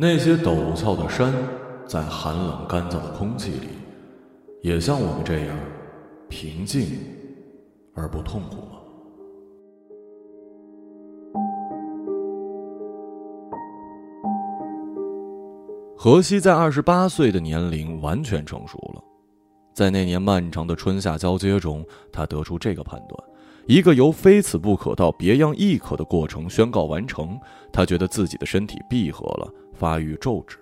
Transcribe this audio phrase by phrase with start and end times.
[0.00, 1.34] 那些陡峭的山，
[1.84, 3.66] 在寒冷干燥的空气里，
[4.62, 5.58] 也像我们这样
[6.28, 7.00] 平静
[7.94, 8.78] 而不痛苦吗？
[15.96, 19.02] 荷西在二十八岁的年龄完全成熟了，
[19.74, 23.20] 在那年漫长的春夏交接中，他得出这个判断：
[23.66, 27.36] 一个由非此不可到别样亦可的过程宣告完成，
[27.72, 29.52] 他觉得自己的身体闭合了。
[29.78, 30.58] 发育骤止，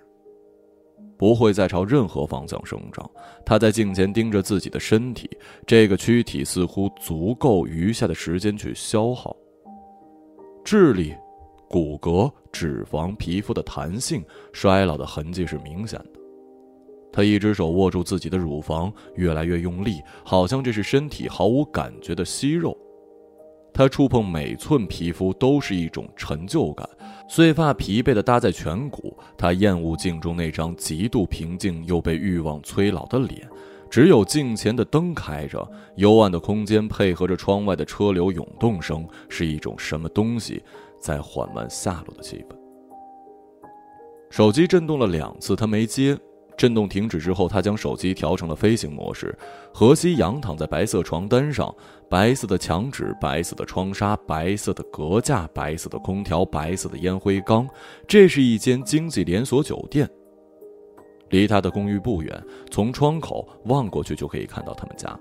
[1.17, 3.09] 不会再朝任何方向生长。
[3.43, 5.29] 他在镜前盯着自己的身体，
[5.65, 9.35] 这个躯体似乎足够余下的时间去消耗。
[10.63, 11.15] 智力、
[11.67, 16.19] 骨骼、脂肪、皮肤的弹性、衰老的痕迹是明显的。
[17.11, 22.77] 他一只手握住自己的乳房，越来越用力，好像这是身体毫无感觉的息肉。
[23.73, 26.87] 他触碰每寸皮肤都是一种成就感，
[27.27, 29.17] 碎发疲惫地搭在颧骨。
[29.37, 33.47] 他厌恶镜中那张极度平静又被欲望催老的脸，
[33.89, 40.63] 只有镜前的灯开着，幽暗的空间配合着窗外的车流涌动声，是一种什么东西
[40.99, 42.55] 在缓慢下落的气氛。
[44.29, 46.17] 手机震动了两次，他没接。
[46.57, 49.37] 震动停止之后，他将手机调成了飞行模式。
[49.71, 51.71] 何西仰躺在白色床单上，
[52.09, 57.67] 白色的墙纸、白色的窗纱、白色的隔架、白色的空调、白色的烟灰缸。
[58.07, 60.09] 这是一间经济连锁酒店。
[61.29, 62.41] 离他的公寓不远，
[62.71, 65.19] 从窗口望过去就可以看到他们家。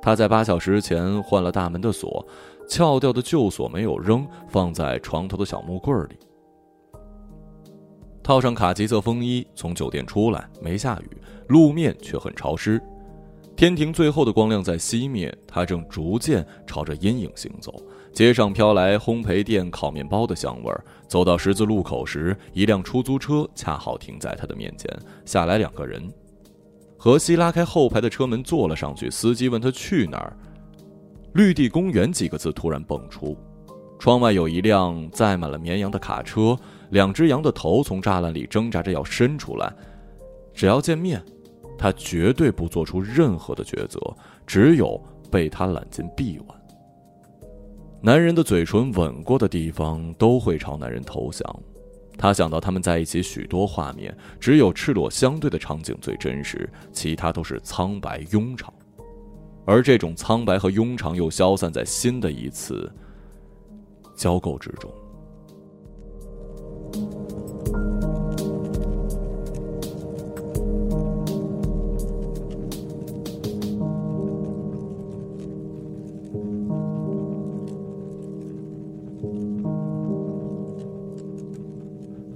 [0.00, 2.24] 他在八小时前换了大门的锁，
[2.68, 6.16] 撬掉的旧锁没有扔，放在床头的小木柜里。
[8.22, 11.16] 套上卡其色风衣，从酒店出来，没下雨，
[11.48, 12.80] 路面却很潮湿。
[13.56, 17.72] 天庭最后的光亮在熄灭，他正逐渐朝着阴影行走。
[18.12, 20.84] 街上飘来烘焙店烤面包的香味儿。
[21.06, 24.90] 走到十字路口时，一辆出租车恰好停在他的面前，
[25.24, 26.02] 下来两个人。
[26.96, 30.36] 荷西拉开后排的车门坐了上去，司机问他去哪儿。
[31.34, 33.36] 绿地公园几个字突然蹦出，
[33.98, 36.58] 窗外有一辆载满了绵羊的卡车。
[36.90, 39.72] 两只羊的头从栅栏里挣扎着要伸出来，
[40.52, 41.20] 只要见面，
[41.78, 43.98] 他绝对不做出任何的抉择，
[44.46, 46.60] 只有被他揽进臂弯。
[48.00, 51.62] 男人的嘴唇吻过的地方都会朝男人投降。
[52.16, 58.72] 他想到他们在一起许多画面，只有赤裸相对的场景最真实，其他都是苍白庸常，
[59.64, 62.88] 而这种苍白和庸常又消散在新的一次
[64.14, 64.90] 交媾之中。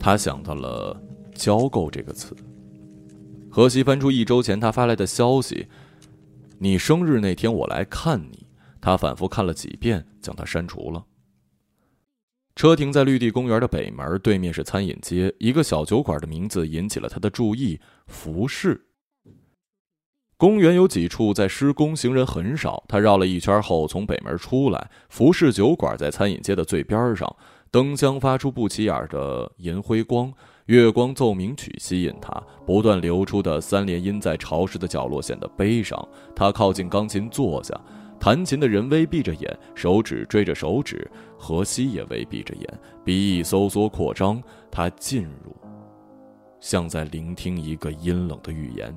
[0.08, 0.98] 他想到了
[1.36, 2.34] “交媾”这个词。
[3.50, 5.66] 荷西翻出一周前他发来的消息
[6.58, 8.46] ：“你生日那天我来看你。”
[8.80, 11.04] 他反复看了几遍，将它删除了。
[12.56, 15.30] 车停在绿地公园的北门，对面是餐饮街。
[15.38, 18.86] 一个小酒馆的名字引起了他的注意：服饰。
[20.38, 22.82] 公园有几处在施工，行人很少。
[22.88, 24.90] 他绕了一圈后，从北门出来。
[25.10, 27.36] 服饰酒馆在餐饮街的最边上，
[27.70, 30.32] 灯箱发出不起眼的银灰光，
[30.66, 36.08] 月光奏鸣曲吸引他，不断流出的三连音在潮湿的角落显得悲伤。
[36.34, 37.78] 他靠近钢琴坐下。
[38.20, 41.08] 弹琴的人微闭着眼，手指追着手指。
[41.38, 44.42] 荷西也微闭着眼，鼻翼收缩扩张。
[44.72, 45.54] 他进入，
[46.58, 48.92] 像在聆听一个阴冷的语言。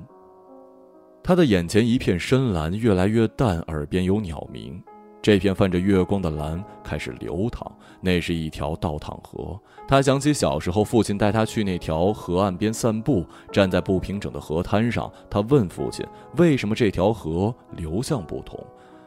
[1.22, 4.82] 他的眼前一片深蓝，越来越淡，耳边有鸟鸣。
[5.22, 9.56] 这片泛着月光的蓝开始流淌，那是一条倒淌河。
[9.86, 16.04] 他想起小时候，父亲带他去那条河岸边散步，站在不平整的河滩上，他问父亲
[16.36, 18.58] ：“为什么这条河流向不同？”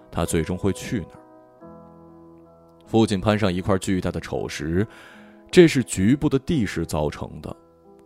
[0.10, 1.19] 他最终会去哪儿？
[2.88, 4.88] 父亲攀上一块巨大的丑石，
[5.51, 7.54] 这是局部的地势造成的。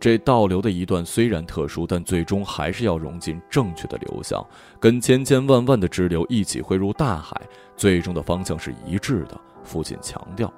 [0.00, 4.44] 这倒流的一段虽然特殊，但最终还是要融进正确的流向，
[4.80, 7.38] 跟千千万万的支流一起汇入大海。
[7.76, 9.38] 最终的方向是一致的。
[9.62, 10.50] 父亲强调。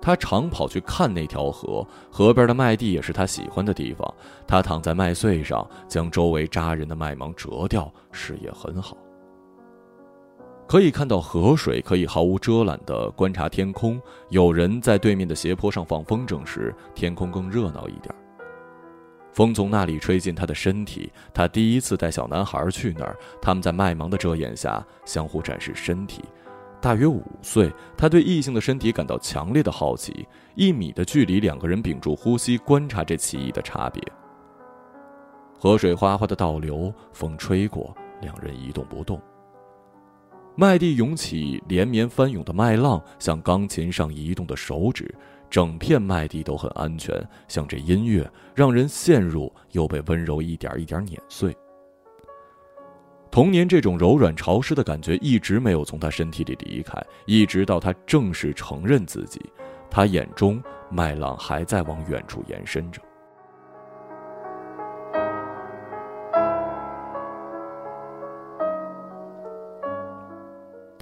[0.00, 4.14] 他常跑去看那条河，河边的麦地也是他喜欢的地方。
[4.46, 8.96] 他躺在麦穗上，将周围扎人的麦芒折掉，视野很好。
[10.66, 14.00] 可以看到河水，可以毫无遮拦地观察天空。
[14.30, 18.12] 有人在对面的斜坡上放风筝时，天空更热闹一点。
[19.32, 21.12] 风从那里吹进他的身体。
[21.32, 26.24] 他第一次带小男孩去那儿，他们在麦芒的遮掩下相互展示身体。
[26.80, 30.26] 大约五岁，他对异性的身体感到强烈的好奇。
[30.56, 34.02] 一米的距离，两个人屏住呼吸，观察这奇异的差别。
[35.58, 39.20] 河水哗哗的倒流，风吹过，两人一动不动。
[40.58, 45.14] 麦地涌起连绵翻涌的麦浪，像钢琴上移动的手指。
[45.50, 47.14] 整片麦地都很安全，
[47.46, 51.54] 像这音乐，让人陷入，又被温柔一点一点碾碎。
[53.30, 59.38] 童年这种柔软潮湿的感觉一直没有从他身体里离开，一直到他正式承认自己，
[59.90, 60.60] 他眼中
[60.90, 63.00] 麦浪还在往远处延伸着。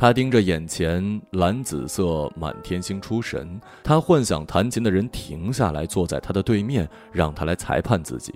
[0.04, 8.34] 他盯着眼前蓝紫色满天星出神，他幻想弹琴的人停下来，坐在他的对面，让他来裁判自己。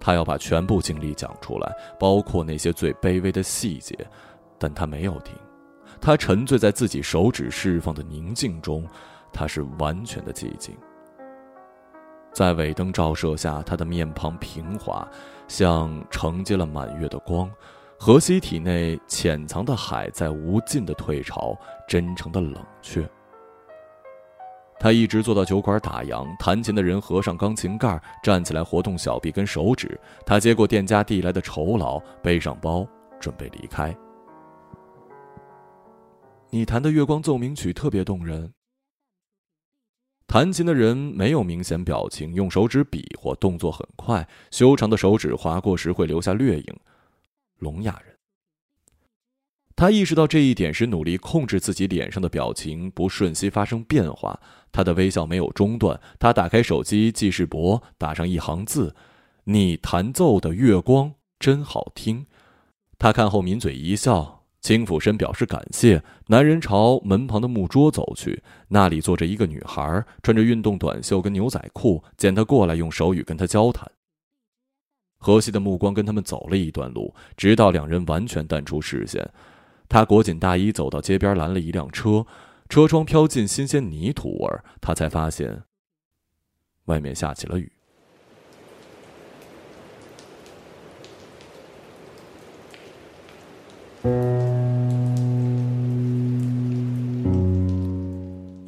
[0.00, 3.94] 他要把全部经历讲出来，包括那些最卑微的细节，
[4.58, 5.34] 但他没有听。
[6.00, 8.88] 他沉醉在自己手指释放的宁静中，
[9.34, 10.74] 他是完全的寂静。
[12.32, 15.06] 在尾灯照射下，他的面庞平滑，
[15.48, 17.46] 像承接了满月的光。
[18.02, 21.54] 荷西体内潜藏的海在无尽的退潮，
[21.86, 23.06] 真诚的冷却。
[24.78, 30.00] 他一直坐到酒馆打烊，弹琴的人合上钢琴盖，站起来活动小臂跟手指。
[30.24, 32.88] 他接过店家递来的酬劳，背上包，
[33.20, 33.94] 准备离开。
[36.48, 38.50] 你弹的《月光奏鸣曲》特别动人。
[40.26, 46.80] 弹琴的人没有明显表情，用手指比划，动作很快，修长的手指划过时会留下掠影。
[47.60, 48.16] 聋哑人。
[49.76, 54.38] 他意识到这一点时，努力控制自己脸上的表情不瞬息发生变化。
[54.70, 55.98] 他的微笑没有中断。
[56.18, 58.94] 他打开手机记事簿，打上一行字
[59.44, 62.26] ：“你弹奏的月光真好听。”
[62.98, 66.02] 他看后抿嘴一笑，轻俯身表示感谢。
[66.26, 72.04] 男人朝门旁的木桌走去，那里坐着一个女孩，穿着运动短袖跟牛仔裤。
[72.18, 73.90] 见他过来，用手语跟他交谈。
[75.22, 79.30] 荷西的目光跟他们走了一段路，直到两人完全淡出视线。
[79.86, 82.24] 他裹紧大衣，走到街边，拦了一辆车，
[82.70, 84.50] 车窗飘进新鲜泥土味。
[84.80, 85.62] 他才发现，
[86.86, 87.70] 外面下起了雨。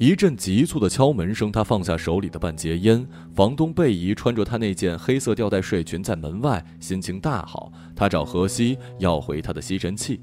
[0.02, 3.06] 一阵急促的敲门声，他放下手里的半截烟。
[3.36, 7.72] 房东贝姨穿着她那件黑色吊带睡裙在门外，心情大好。
[7.94, 10.20] 他找荷西要回他的吸尘器。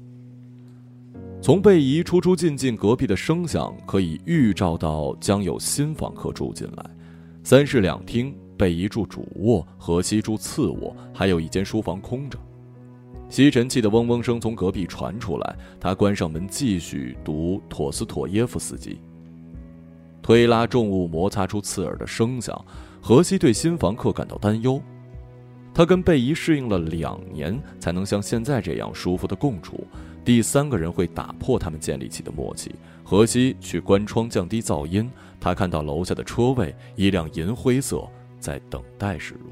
[1.40, 6.84] 从贝姨出出进进隔壁的声响，可以预兆到将有新访客住进来。
[7.42, 12.38] 三室两厅，贝姨住主卧，荷西住次卧，还有一间书房空着。
[13.30, 18.98] 吸尘器的嗡嗡声从隔壁传出来，他关上门，继续读陀思妥耶夫斯基。
[20.22, 22.64] 推拉重物摩擦出刺耳的声响，
[23.00, 24.80] 荷西对新房客感到担忧。
[25.72, 29.86] 他跟贝姨适应了两年，才能像现在这样舒服的共处。
[30.24, 32.74] 第三个人会打破他们建立起的默契。
[33.04, 35.10] 荷西去关窗降低噪音。
[35.40, 38.06] 他看到楼下的车位，一辆银灰色，
[38.38, 39.50] 在等待驶入。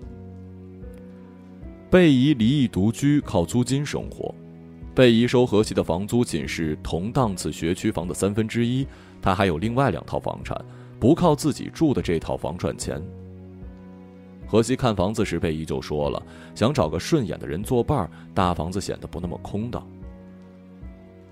[1.89, 4.35] 贝姨离异独居，靠租金生活。
[4.95, 8.87] 贝姨收荷西的房租仅是同档次学区房的三分之一。
[9.21, 10.57] 他还有另外两套房产，
[10.99, 13.03] 不靠自己住的这套房赚钱。
[14.47, 16.23] 荷西看房子时，贝姨就说了，
[16.55, 19.87] 想找个顺眼的人作伴，大房子显得不那么空荡。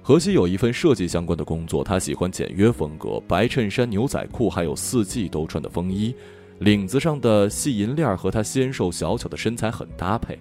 [0.02, 6.14] 荷西有一份设计相关的工作，他喜欢简约风格，白衬衫、牛仔裤，还有四季都穿的风衣，
[6.59, 10.38] 领子上的细银链和他纤瘦小巧的身材很搭配。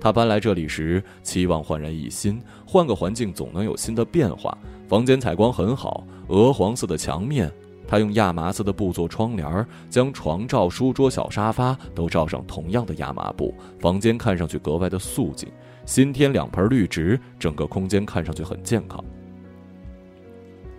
[0.00, 4.56] 他搬来这里时，期望焕然一新，换个环境总能有新的变化。
[4.90, 7.48] 房间采光很好，鹅黄色的墙面，
[7.86, 15.48] 他用亚麻色的布做窗帘，将床罩、书桌、小沙发都罩上同样的亚麻布，房间看上去格外的素净。
[15.86, 19.00] 新添两盆绿植，整个空间看上去很健康。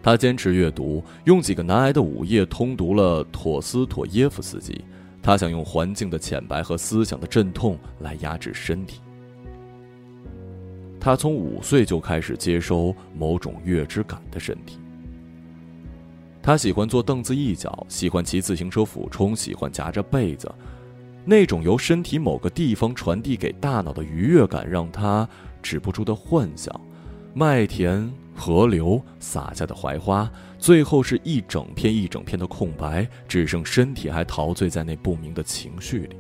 [0.04, 4.84] 他坚持阅读，用几个难挨的午夜通读了妥思妥耶夫斯基。
[5.22, 9.00] 他想用环境的浅白和思想的阵痛来压制身体。
[11.02, 14.78] 他从五岁就开始接收某种乐之感的身体。
[16.44, 20.50] 他喜欢坐凳子一角，喜欢骑自行车俯冲，喜欢夹着被子，
[21.26, 25.28] 那种由身体某个地方传递给大脑的愉悦感，让他
[25.64, 26.72] 止不住的幻想：
[27.34, 36.16] 麦田、河流、洒下的槐花，最后是一整片一整片的空白，只剩身体还陶醉在那不明的情绪里。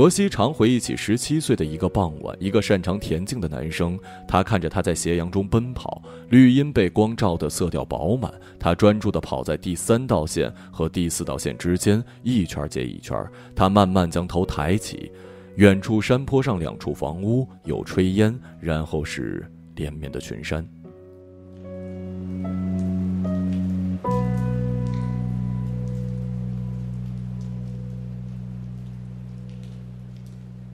[0.00, 13.14] 何西常回忆起十七岁的一个傍晚，一个擅长田径的男生，他看着他在斜阳中奔跑，绿荫被光照的色调饱满，他专注地跑在第三道线和第四道线之间，一圈接一圈。
[13.54, 15.12] 他慢慢将头抬起，
[15.56, 20.66] 远处山坡上两处房屋有炊烟，然后是连绵的群山。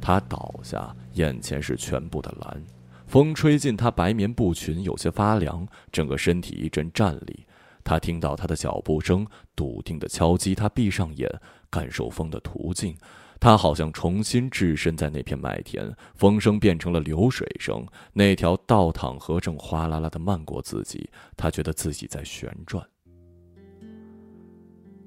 [0.07, 2.63] 他倒下，眼前是全部的蓝，
[3.09, 7.45] 风吹进他白棉布裙，有些发凉，整个身体一阵颤栗。
[7.83, 10.55] 他听到他的脚步声，笃定的敲击。
[10.55, 11.29] 他闭上眼，
[11.69, 12.97] 感受风的途径。
[13.41, 17.85] 他好像重新置身在那片麦田，风声变成了流水声。
[18.13, 22.87] 那条倒淌河正哗啦啦的漫过自己，他觉得自己在旋转。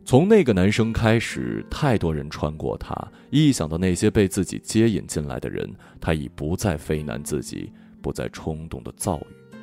[0.10, 2.96] 从那个男生开始，太多人穿过他。
[3.30, 9.56] 一想到那些被自己接引进来的人，他已不再非难自己，不再冲动的躁郁。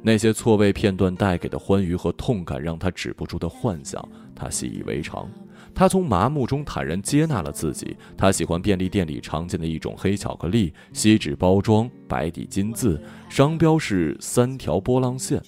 [0.00, 4.02] 那些错位片段带给的欢愉和痛感，让他止不住的幻想。
[4.34, 5.30] 他习以为常，
[5.74, 7.94] 他从麻木中坦然接纳了自己。
[8.16, 12.98] 他喜欢便利店里常见的一种黑巧克力，锡纸包装，白底金字，
[13.28, 15.42] 商标是三条波浪线。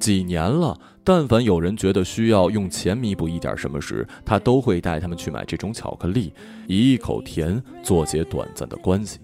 [0.00, 0.80] 几年了。
[1.08, 6.34] 但凡有人觉得需要用钱弥补一点什么时，他都会带他们去买这种巧克力，
[6.66, 9.18] 以一口甜作结短暂的关系。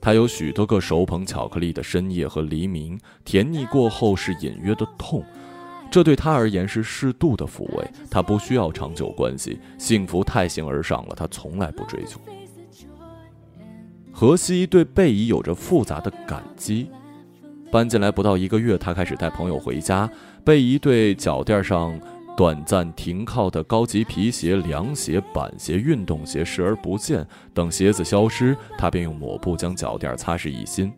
[0.00, 5.22] 他有许多个手捧巧克力的深夜和黎明，甜腻过后是隐约的痛，
[5.90, 7.86] 这对他而言是适度的抚慰。
[8.10, 12.18] 他不需要长久关系，幸福太形而上了，他从来不追求。
[14.10, 16.88] 荷西对贝姨有着复杂的感激。
[17.70, 20.08] 搬进来不到一个月，他开始带朋友回家。
[20.44, 21.98] 被一对脚垫上
[22.36, 30.92] 短暂停靠的高级皮鞋、凉鞋、板鞋、运动鞋视而不见，等鞋子消失，他便用抹布将脚垫擦拭一新。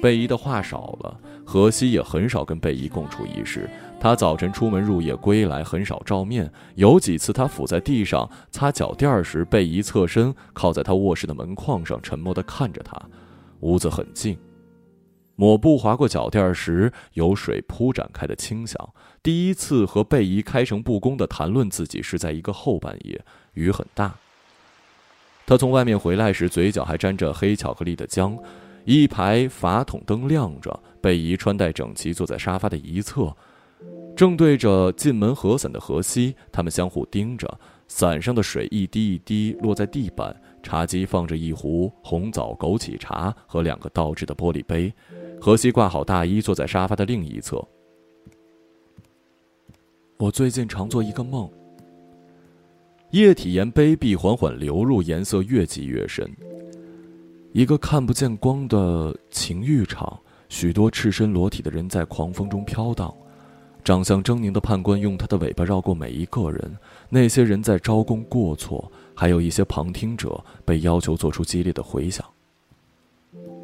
[0.00, 3.68] 贝姨的话少了，荷西也很少跟贝姨共处一室。
[3.98, 6.48] 他早晨出门入夜归来，很少照面。
[6.76, 12.96] 有几次他伏在地上擦脚垫时，贝姨侧身靠在他卧室的门框上，沉默地看着他。
[13.60, 14.38] 屋子很静。
[15.40, 18.92] 抹布划过脚垫时，有水铺展开的清响。
[19.22, 24.16] 第一次和贝姨开诚布公地谈论自己，是在一个后半夜，雨很大。
[25.46, 28.36] 他从外面回来时，嘴角还沾着黑巧克力的浆。
[28.84, 33.32] 一排法筒灯亮着，贝姨穿戴整齐，坐在沙发的一侧，
[34.16, 36.34] 正对着进门合伞的荷西。
[36.50, 40.34] 他们相互盯着，伞上的水一滴一滴落在地板。
[40.68, 44.92] 茶几放着一壶红枣枸杞茶和两个倒置的玻璃杯。
[45.40, 47.66] 荷西挂好大衣，坐在沙发的另一侧。
[50.18, 51.50] 我最近常做一个梦。
[53.12, 56.30] 液体沿杯壁缓缓流入，颜色越积越深。
[57.52, 60.20] 一个看不见光的情欲场，
[60.50, 63.10] 许多赤身裸体的人在狂风中飘荡。
[63.82, 66.76] 长相狰狞的判官用他的尾巴绕过每一个人。
[67.08, 72.24] 那些人在招供过错，还有一些旁听者被要求做出激烈的回响。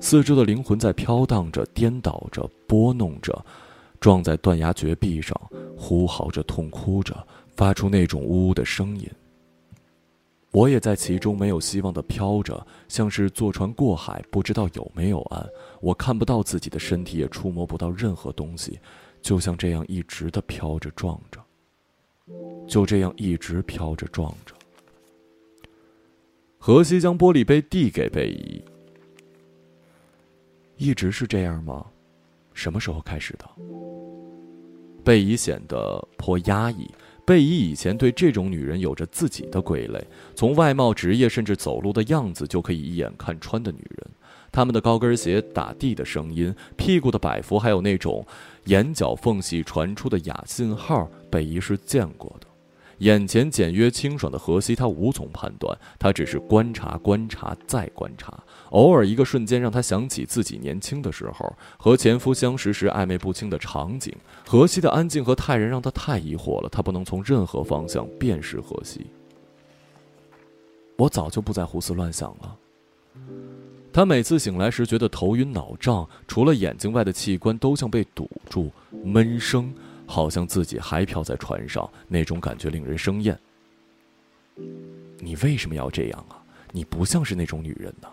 [0.00, 3.46] 四周的灵魂在飘荡着、颠倒着、拨弄着，
[4.00, 5.40] 撞在断崖绝壁上，
[5.78, 9.08] 呼嚎着、痛哭着，发出那种呜呜的声音。
[10.50, 15.48] 我也在其中没有希望的飘着，像是坐船过海，不知道有没有岸。
[15.80, 18.80] 我看不到自己的身体，也触摸不到任何东西，
[19.22, 21.40] 就像这样一直的飘着、撞着，
[22.66, 24.52] 就这样一直飘着、撞着。
[26.66, 28.64] 荷西将玻璃杯递给贝姨。
[30.78, 31.84] 一直是这样吗？
[32.54, 33.44] 什么时候开始的？
[35.04, 36.90] 贝姨显得颇压抑。
[37.26, 40.02] 贝姨以前对这种女人有着自己的归类，
[40.34, 44.10] 从外貌、职业，甚至走路的样子，就可以一眼看穿的女人。
[44.50, 48.26] 她们的高跟鞋打地的声音，屁股的摆幅，还有那种
[48.64, 52.46] 眼角缝隙传出的哑信号，贝姨是见过的。
[52.98, 58.42] 眼前简约清爽的荷西，他无从判断，他只是观察、观察再观察。
[58.70, 64.14] 偶尔一个瞬间，让他想起自己年轻的时候和前夫相识时暧昧不清的场景。
[64.46, 69.06] 荷西的安静和泰然让他太疑惑了，他不能从任何方向辨识荷西。
[70.96, 72.56] 我早就不再胡思乱想了。
[73.92, 78.70] 他每次醒来时觉得头晕脑胀，除了眼睛外的器官都像被堵住，
[79.04, 79.72] 闷声。
[80.06, 83.38] 好像自己还漂在船上，那种感觉令人生厌。
[85.18, 86.42] 你为什么要这样啊？
[86.72, 88.08] 你不像是那种女人呢。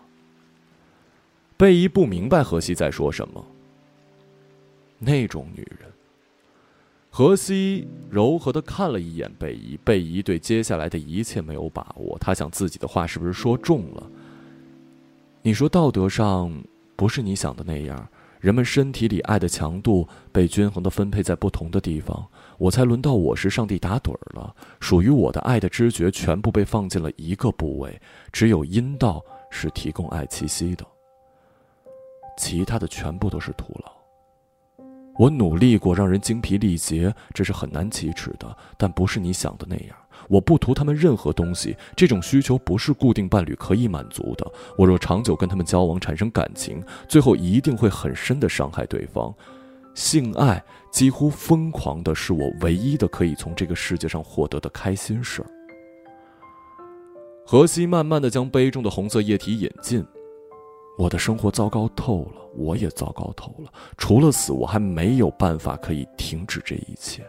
[1.57, 3.45] 贝姨不明白荷西在说什么。
[4.97, 5.91] 那种女人，
[7.09, 12.17] 何西柔和的看了一眼贝姨，贝姨对接下来的一切没有把握。
[12.19, 14.09] 他想自己的话是不是说重了？
[15.41, 16.63] 你说道德上
[16.95, 18.07] 不是你想的那样，
[18.41, 22.27] 人们身体里爱的强度被均衡的分配在不同的地方。
[22.57, 30.83] 我才轮到我是上帝打盹儿了，属于我的爱的知觉全部被放进了一个部位，只有阴道是提供爱气息的，
[32.35, 33.91] 其他的全部都是徒劳。
[35.17, 39.95] 我努力过，让人精疲力竭，这是很难启齿的，但不是你想的那样。
[40.31, 44.49] 我不图他们任何东西，这种需求不是固定伴侣可以满足的。
[44.77, 49.33] 我若长久跟他们交往，产生感情，最后一定会很深的伤害对方。
[49.93, 55.47] 性爱几乎疯狂的是我唯一的可以从这个世界上获得的开心事儿。
[57.45, 60.05] 荷西慢慢的将杯中的红色液体饮尽。
[60.97, 63.69] 我的生活糟糕透了，我也糟糕透了。
[63.97, 67.21] 除了死，我还没有办法可以停止这一切。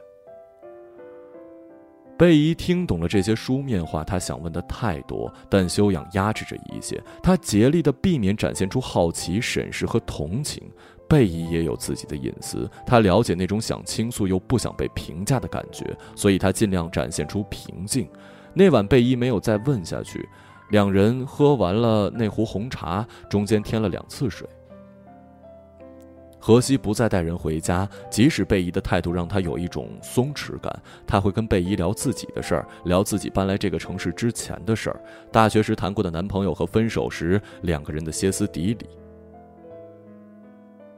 [2.18, 7.02] 贝姨听懂了这些书面话，她想问的太多，但修养压制着一切。
[7.22, 10.62] 她竭力的避免展现出好奇、审视和同情。
[11.08, 18.08] 贝姨也有自己的隐私，她了解那种想倾诉又不想被评价的感觉，所以她尽量展现出平静。
[18.54, 20.28] 那晚，贝姨没有再问下去。
[20.70, 24.48] 两人喝完了那壶红茶，中间添了两次水。
[26.44, 38.86] 荷西不再带人回家，即使贝姨的态度让他有一种松弛感，他会跟贝姨聊自己的事儿，聊自己搬来这个城市之前的事儿，大学时谈过的男朋友和分手时两个人的歇斯底里。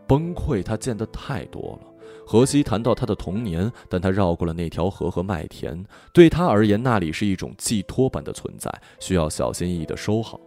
[0.06, 1.88] 崩溃，他见得太多了。
[2.26, 5.84] 荷西谈到他的童年，但他绕过了那条河和麦田。
[6.10, 10.40] 对他而言，那里是一种寄托般的存在，需要小心翼翼的收好。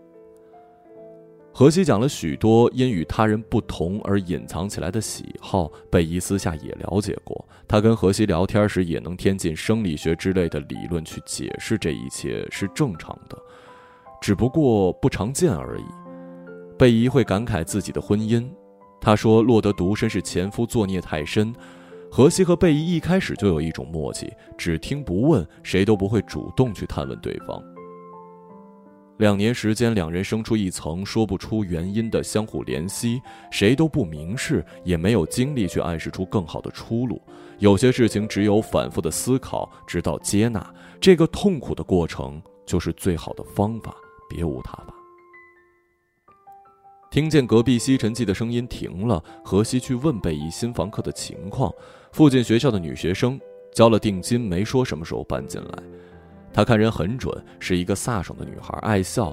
[1.58, 7.44] 荷西讲了许多因与他人不同而隐藏起来的喜好，贝伊私下也了解过。
[7.68, 13.36] 他跟荷西聊天时，也能添进生理学之类的理论去解释这一切是正常的，
[14.22, 15.86] 只不过不常见而已。
[16.78, 18.48] 贝伊会感慨自己的婚姻。
[19.02, 21.52] 他说：“落得独身是前夫作孽太深。”
[22.12, 27.60] 荷西和贝伊一开始就有一种默契，只听不问，谁都不会主动去探问对方。
[29.18, 33.20] 两年时间，两人生出一层说不出原因的相互怜惜，
[33.52, 37.20] 谁都不明示，也没有精力去暗示出更好的出路。
[37.58, 43.96] 有些事情只有反复的思考，直到接纳，这个痛苦的过程就是最好的方法，
[44.30, 44.94] 别无他法。
[47.10, 51.74] 听见隔壁吸尘器的声音停了，何西去问贝姨新房客的情况。
[52.12, 53.40] 附近学校的女学生
[53.74, 55.84] 交了定金，没说什么时候搬进来。
[56.58, 59.32] 他看人很准，是一个飒爽的女孩，爱笑。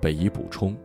[0.00, 0.76] 贝姨补充：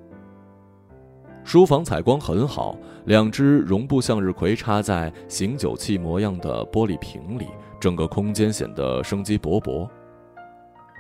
[1.44, 7.48] 书房采光很好，两只绒布向日葵插在醒酒器模样的玻璃瓶里，
[7.80, 9.90] 整个空间显得生机勃勃。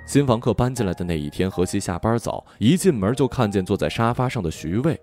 [0.07, 4.99] 新房客搬进来的那一天，何西下班早，一进门就看见坐在沙发上的徐卫。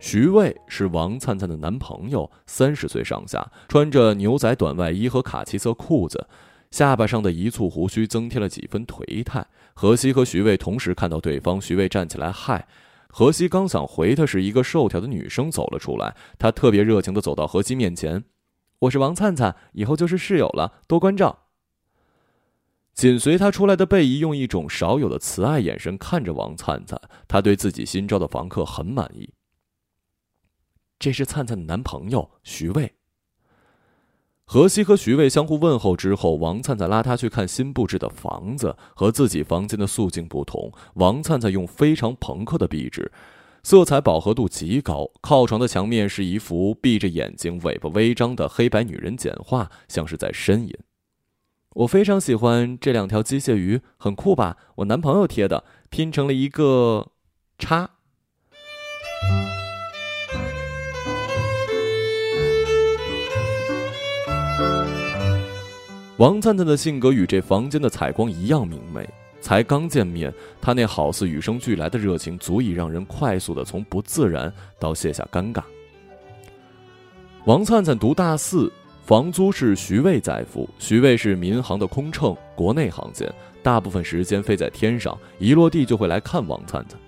[0.00, 6.26] 徐卫是王灿灿的男朋友，三十岁上下，穿着牛仔短外衣和卡其色裤子，
[6.76, 9.46] 下巴上的一簇胡须增添了几分颓态。
[9.72, 12.68] 何西和徐渭同时看到对方，徐渭站起来嗨，
[13.08, 18.24] 何西刚想回他时，一个瘦条的女生走了出来，她特别热情地走到何西面前
[18.80, 21.44] ：“我是王灿灿，以后就是室友了，多关照。”
[22.92, 29.30] 紧随他出来的贝姨用一种少有的慈爱眼神看着王灿灿，他对自己新招的房客很满意。
[30.98, 32.92] 这是灿灿的男朋友徐渭。
[34.48, 38.76] 何西和徐渭相互问候之后，王灿灿拉他去看新布置的房子。
[38.94, 43.10] 和自己房间的素净不同，王灿灿用非常朋克的壁纸，
[43.64, 45.10] 色彩饱和度极高。
[45.20, 50.72] 靠床的墙面是一幅闭着眼睛、尾巴微张的黑白女人简画，像是在呻吟。
[51.74, 54.56] 我非常喜欢这两条机械鱼，很酷吧？
[54.76, 57.08] 我男朋友贴的，拼成了一个
[57.58, 57.95] 叉。
[66.18, 69.06] 王灿灿的性格与这房间的采光一样明媚。
[69.38, 75.62] 才刚见面，他那好似与生俱来的热情，足以让人快速的从不自然到卸下尴尬。
[77.44, 78.72] 王灿灿读大四，
[79.04, 80.68] 房租是徐渭在付。
[80.78, 86.98] 徐渭是民航的空乘，国内航线，大部分时间飞在天上，一落地就会来看王灿灿。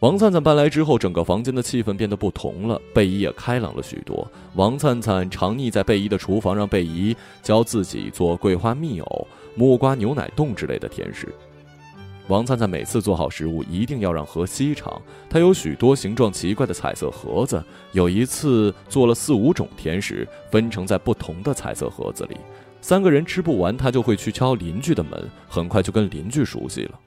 [0.00, 2.80] 王灿灿搬来之后，整个房间的气氛变得不同了。
[2.94, 4.26] 贝姨也开朗了许多。
[4.54, 11.28] 王灿灿常腻在贝姨的厨房，让贝姨教自己做桂花蜜藕、木瓜牛奶冻之类的甜食。
[12.28, 14.90] 王灿灿每次做好食物，一定要让何西尝。
[15.28, 22.38] 他有许多形状奇怪的彩色盒子，有一次做了四五种甜食，分成在不同的彩色盒子里。
[22.80, 26.98] 三个人吃不完，他就会去敲邻居的门，很快就跟邻居熟悉了。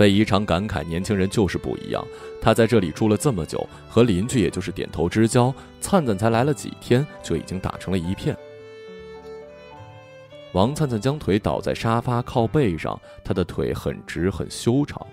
[0.00, 2.02] 贝姨常感慨，年轻人就是不一样。
[2.40, 5.52] 他在这里住了这么久，和邻居也就是点头之交。
[5.78, 8.34] 灿灿才来了几天，就已经打成了一片。
[10.52, 15.06] 王灿灿将腿倒在沙发靠背上，他的腿很直很修长。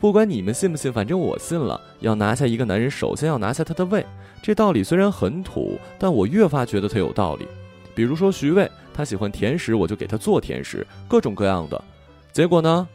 [0.00, 1.78] 不管你们信不信，反正我信了。
[2.00, 4.02] 要拿下一个男人，首先要拿下他的胃。
[4.40, 7.46] 这道理虽然很土，但我越发觉得他有道理。
[7.94, 11.84] 比如说徐渭，他喜欢甜食，我就给他做甜食，各种各样的。
[12.32, 12.88] 结果呢，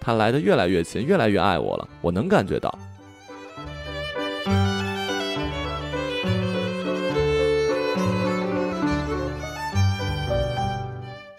[0.00, 1.88] 他来的越来越勤，越来越爱我了。
[2.00, 2.76] 我能感觉到。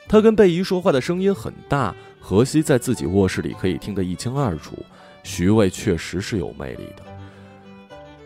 [0.07, 4.77] 他跟贝姨说话的声音很大，荷西在自己卧室里可以听得一清二楚。
[5.23, 7.03] 徐渭确实是有魅力的。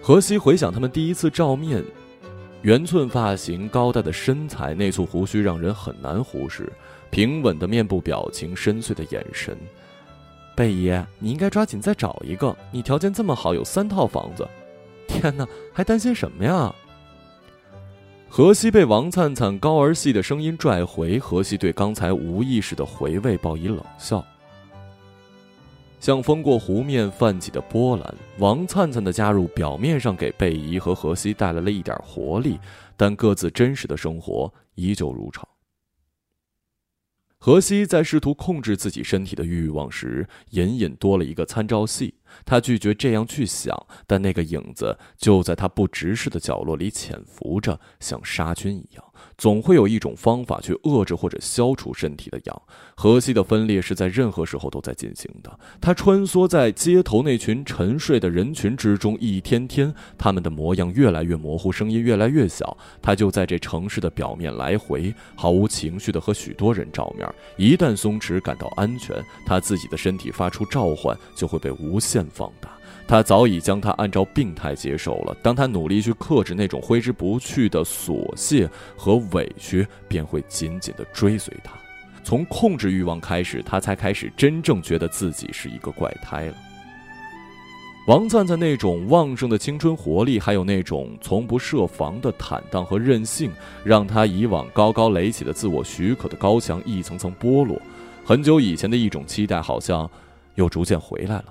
[0.02, 1.84] 荷西回想他们第一次照面，
[2.64, 6.72] 圆寸发型、高大的身材、那簇胡须让人很难忽视，
[7.12, 9.56] 平稳的面部表情、深邃的眼神。
[10.56, 14.48] 贝姨，你应该抓紧再找一个，你条件这么好，有三套房子。
[15.08, 16.74] 天哪，还担心什么呀？
[18.30, 24.24] 何西被王灿灿高而细的声音拽回，何西对刚才无意识的回味报以冷笑。
[26.00, 32.60] 像风过湖面泛起的波澜，王灿灿的加入表面上给贝姨和何西带来了一点活力，
[32.96, 35.48] 但各自真实的生活依旧如常。
[37.46, 42.16] 荷西在试图控制自己身体的欲望时，隐隐多了一个参照系。
[42.44, 49.06] 他拒绝这样去想，但那个影子就在他不直视的角落里潜伏着，像杀菌一样。
[49.38, 52.62] 总会有一种方法去遏制或者消除身体的痒。
[52.96, 55.60] 荷西的分裂是在任何时候都在进行的。
[55.82, 62.78] 他穿梭在街头那群沉睡的人群之中，一天天，他们的模样越来越模糊，声音越来越小。
[63.02, 67.28] 他就在这城市的表面来回，毫无情绪的和许多人照面。
[67.58, 72.70] 一旦松弛，感到安全，他自己的身体发出召唤，就会被无限放大。
[73.08, 75.36] 他早已将他按照病态接受了。
[75.42, 81.74] 当他努力去克制那种挥之不去的琐屑和委屈，便会紧紧地追随他。
[82.24, 86.56] 从控制欲望开始，他才开始真正觉得自己是一个怪胎了。
[88.08, 93.52] 王灿灿那种旺盛的青春活力，还有那种从不设防的坦荡和任性，
[93.84, 97.80] 让他以往高高垒起的自我许可的高墙一层层剥落。
[98.24, 100.10] 很久以前的一种期待，好像
[100.56, 101.46] 又逐渐回来了。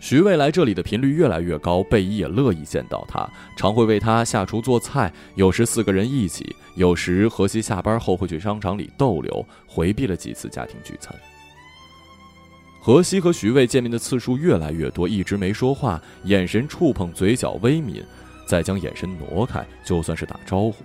[0.00, 5.12] 徐渭来这里的频率越来越高，贝姨也乐意见到他，常会为他下厨做菜。
[5.34, 11.14] 有时四个人一起，有时何西下班后会去商场里逗留，回避了几次家庭聚餐。
[12.80, 18.02] 何西和徐渭见面的次数越来越多，一直没说话，眼神触碰，嘴角微抿，
[18.46, 20.76] 再将眼神挪开，就算是打招呼。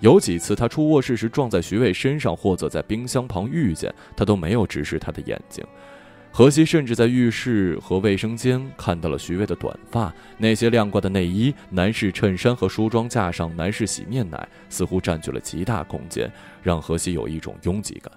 [0.00, 5.64] 有几次他出卧室时撞在徐渭身上，或者在冰箱旁遇见，他都没有直视他的眼睛。
[6.38, 16.30] 何西甚至在浴室和卫生间看到了徐渭的短发，那些晾挂的内衣、男士衬衫和梳妆架上男士洗面奶似乎占据了极大空间，
[16.62, 18.12] 让何西有一种拥挤感。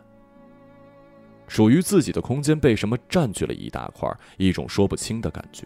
[1.48, 4.08] 属于自己的空间被什么占据了一大块，
[4.38, 5.64] 一种说不清的感觉。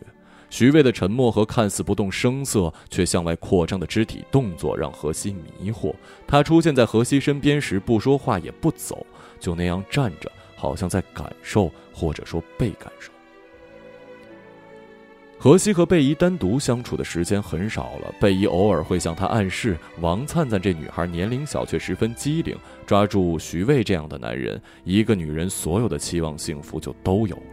[0.49, 5.93] 徐渭的沉默和看似不动声色却向外扩张的肢体动作让何西迷惑。
[6.25, 9.05] 他出现在何西身边时，不说话也不走，
[9.41, 10.31] 就那样站着。
[10.55, 13.11] 好像在感受，或者说被感受。
[15.37, 27.43] 何西和贝姨单独相处的时间很少了，贝姨偶尔会向他暗示：王灿灿这女孩年龄小却十分机灵，抓住徐渭这样的男人，一个女人所有的期望幸福就都有了。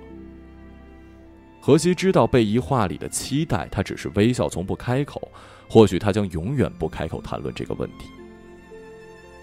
[1.60, 5.30] 何西知道贝姨话里的期待，他只是微笑，从不开口。
[5.68, 8.06] 或许他将永远不开口谈论这个问题。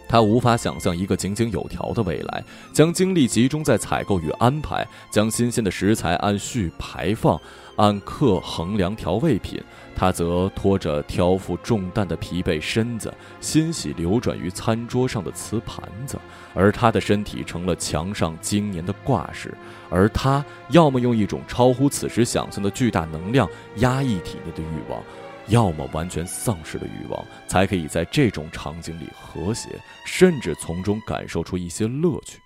[0.09, 2.43] 他无法想象一个井井有条的未来，
[2.73, 7.39] 将精力集中在采购与安排，将新鲜的食材按序排放，
[7.75, 9.63] 按克衡量调味品。
[9.95, 16.17] 他则拖着挑负重担的疲惫身子，欣喜流转于餐桌上的瓷盘子，
[16.55, 19.53] 而他的身体成了墙上经年的挂饰。
[19.91, 25.03] 而他要么用一种超乎此时想象的巨大能量压抑体内的欲望。
[25.49, 29.69] 要么完全丧失了欲望，才可以在这种场景里和谐，
[30.05, 32.39] 甚至从中感受出一些乐趣。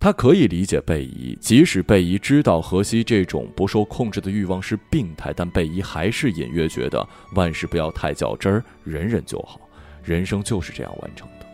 [0.00, 9.60] 他可以理解贝姨，即使贝姨知道荷西这种不受控制的欲望是病态，但贝姨还是隐约觉得万事不要太较真儿，忍忍就好，
[10.02, 11.47] 人生就是这样完成的。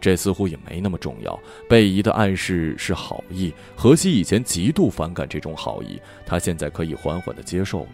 [0.00, 1.38] 这似乎也没那么重要。
[1.68, 7.88] 贝姨的暗示是好意，荷西以前极度反感这种好意，他现在可以缓缓的接受了。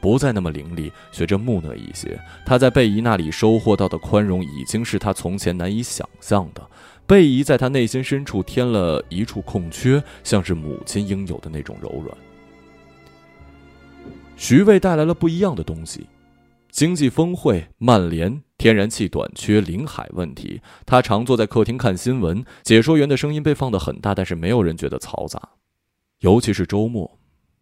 [0.00, 2.16] 不再那么凌厉，学着木讷一些。
[2.44, 6.64] 他在贝姨那里收获到的宽容，已经是他从前难以想象的。
[7.08, 12.16] 贝姨在他内心深处添了一处空缺，像是母亲应有的那种柔软。
[14.36, 16.06] 徐渭带来了不一样的东西：
[16.70, 20.60] 经济峰会、曼联、天然气短缺、领海问题。
[20.84, 25.40] 他常坐在客厅看新闻，解说员的声音被放得很大，但是没有人觉得嘈杂，
[26.20, 27.18] 尤其是周末。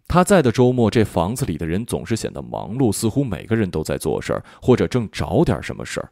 [0.07, 6.11] 他在的周末，这房子里的人总是显得忙碌，似乎每个人都在做事儿，或者正找点什么事儿。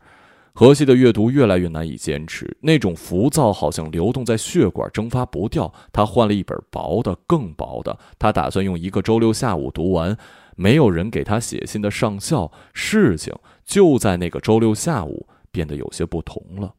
[0.54, 5.72] 荷西的阅读越来越难以坚持，那种浮躁好像流动在血管，蒸发不掉。
[5.92, 10.16] 他换了一本薄的、更薄的，他打算用一个周六下午读完。
[10.54, 16.74] 没有人给他写信的上校，事情就在那个周六下午变得有些不同了。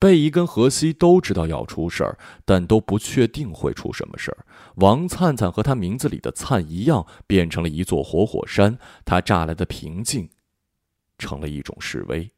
[0.00, 4.46] 贝姨跟荷西都知道要出事儿，但都不确定会出什么事儿。
[4.76, 8.78] 王灿灿和他名字里的“灿”一样，变成了一座活火山。
[9.04, 10.30] 他炸来的平静，
[11.18, 12.30] 成了一种示威。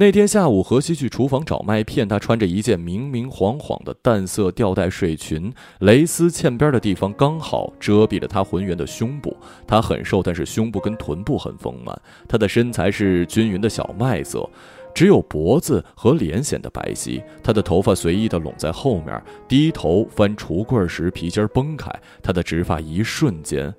[0.00, 2.06] 那天下午，荷西去厨房找麦片。
[2.06, 9.36] 他穿着一件明明晃晃的淡色吊带睡裙，蕾丝嵌边的地方刚好遮蔽了他浑圆的胸部。
[9.66, 12.00] 他很瘦，但是胸部跟臀部很丰满。
[12.28, 14.48] 他的身材是均匀的小麦色。
[14.94, 21.90] 只有脖子和脸显得白皙，他的头发随意地拢在后面，低头翻橱柜时皮筋崩开。
[22.22, 23.74] 他的直发一瞬间，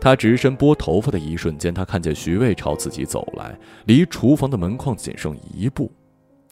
[0.00, 5.90] 他直身拨头发的一瞬间，他看见徐卫朝自己走来，离厨房的门框仅剩一步。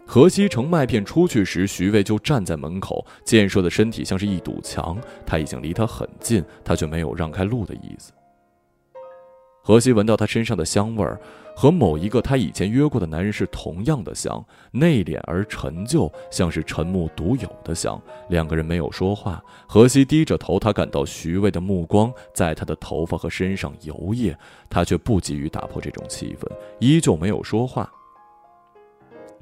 [0.07, 8.13] 何西盛麦片出去时，徐卫就站在门口，健硕的身体像是一堵墙，他已经离他很近，他却没有让开路的意思。
[9.63, 11.21] 何西闻到他身上的香味儿。
[11.55, 18.01] 和某一个她以前约过的男人是同样的香，内敛而陈旧，像是陈木独有的香。
[18.29, 24.35] 两个人没有说话，荷西低着头，他感到徐渭的目光在他的头发和身上游曳，
[24.69, 26.47] 他却不急于打破这种气氛，
[26.81, 27.91] 依旧没有说话。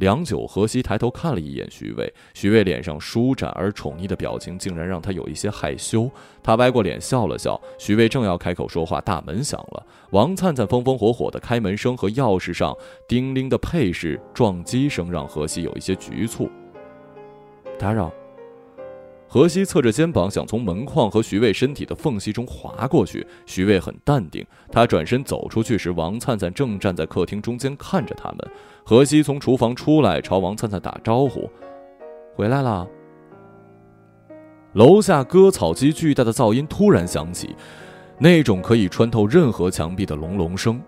[0.00, 6.10] 良久，何西抬头看了一眼徐渭，徐渭脸上舒展而宠溺的表情，竟然让他有一些害羞。
[6.42, 7.60] 他歪过脸笑了笑。
[7.78, 9.86] 徐渭正要开口说话，大门响了。
[10.12, 12.74] 王灿灿风风火火的开门声和钥匙上
[13.06, 16.48] 叮铃的配饰撞击声，让何西有一些局促。
[17.78, 18.10] 打扰。
[19.32, 23.24] 荷西侧着肩膀，想从门框和徐卫身体的缝隙中滑过去。
[23.46, 28.38] 徐卫很淡定，他转身走出去时，王灿灿正站在客厅中间看着他们。
[28.84, 31.48] 荷西从厨房出来，朝王灿灿打招呼
[32.34, 32.84] ：“回来了。”
[34.74, 37.54] 楼下割草机巨大的噪音突然响起，
[38.18, 40.82] 那种可以穿透任何墙壁的隆隆声。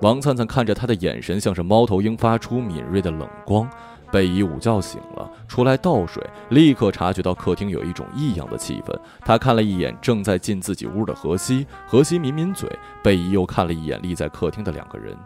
[0.00, 3.68] 王灿灿看着他的眼神，像是猫头鹰发出敏锐的冷光。
[4.10, 8.98] 贝姨午觉醒了，出来倒水，立刻察觉到客厅有一种异样的气氛。
[9.20, 12.70] 他看了一眼正在进自己屋的荷西，荷西抿抿嘴。
[13.02, 15.16] 贝姨又看了一眼立在客厅的两个人。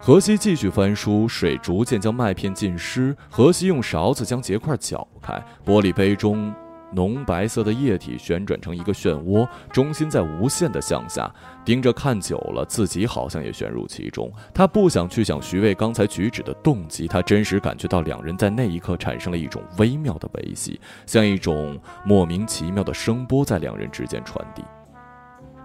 [0.00, 3.16] 荷西继续翻书，水逐渐将麦片浸湿。
[3.28, 6.54] 荷西用勺子将结块搅开，玻璃杯中。
[6.92, 11.30] 浓白色的液体旋转成一个漩涡，中心在无限的向下。
[11.64, 14.30] 盯着看久了，自己好像也旋入其中。
[14.54, 24.62] 他不想去想徐渭刚才举止的动机，他真实感觉到两人在那一刻产生了一种微妙的维系，像一种莫名其妙的声波在两人之间传递。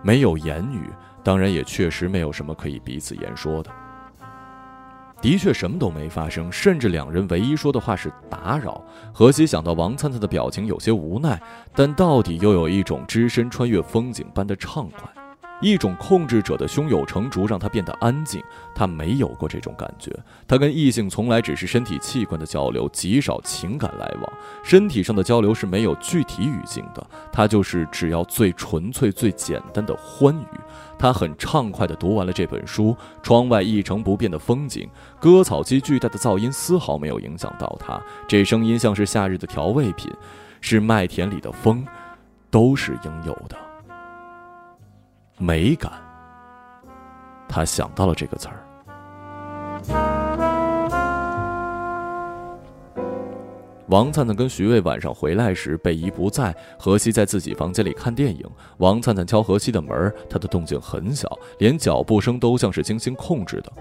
[0.04, 0.90] 没有言语，
[1.24, 3.70] 当然也确实没有什么可以彼此言说的。
[5.22, 8.84] 的确，什么都没发生，甚至两人唯一说的话是打扰。
[9.14, 11.40] 何西想到王灿灿的表情有些无奈，
[11.76, 15.08] 但到底又有一种只身穿越风景般的畅快，
[15.62, 18.44] 一种控制者的胸有成竹，让他变得安静。
[18.74, 20.12] 他没有过这种感觉，
[20.48, 24.34] 他跟异性从来只是身体器官的交流，极少情感来往。
[24.64, 30.60] 身体上的交流是没有具体语境的，他就是只要最纯粹、最简单的欢愉。
[30.98, 38.02] 他很畅快地读完了这本书，窗外一成不变的风景，割草机巨大的噪音丝毫没有影响到他。
[38.28, 40.12] 这声音像是夏日的调味品，
[40.60, 41.86] 是麦田里的风，
[42.50, 43.71] 都是应有的。
[45.44, 45.92] 美感，
[47.50, 48.62] 他想到了这个词儿。
[53.88, 58.48] 王灿灿跟徐渭晚上回来时，贝姨不在，荷西在自己房间里看电影。
[58.78, 61.28] 王灿灿敲荷西的门，他的动静很小，
[61.58, 63.74] 连脚步声都像是精心控制的。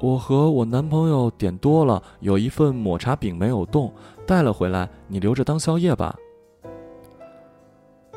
[0.00, 3.94] 我和我男朋友点多了，有一份抹茶饼没有动，
[4.26, 6.12] 带了回来，你留着当宵夜吧。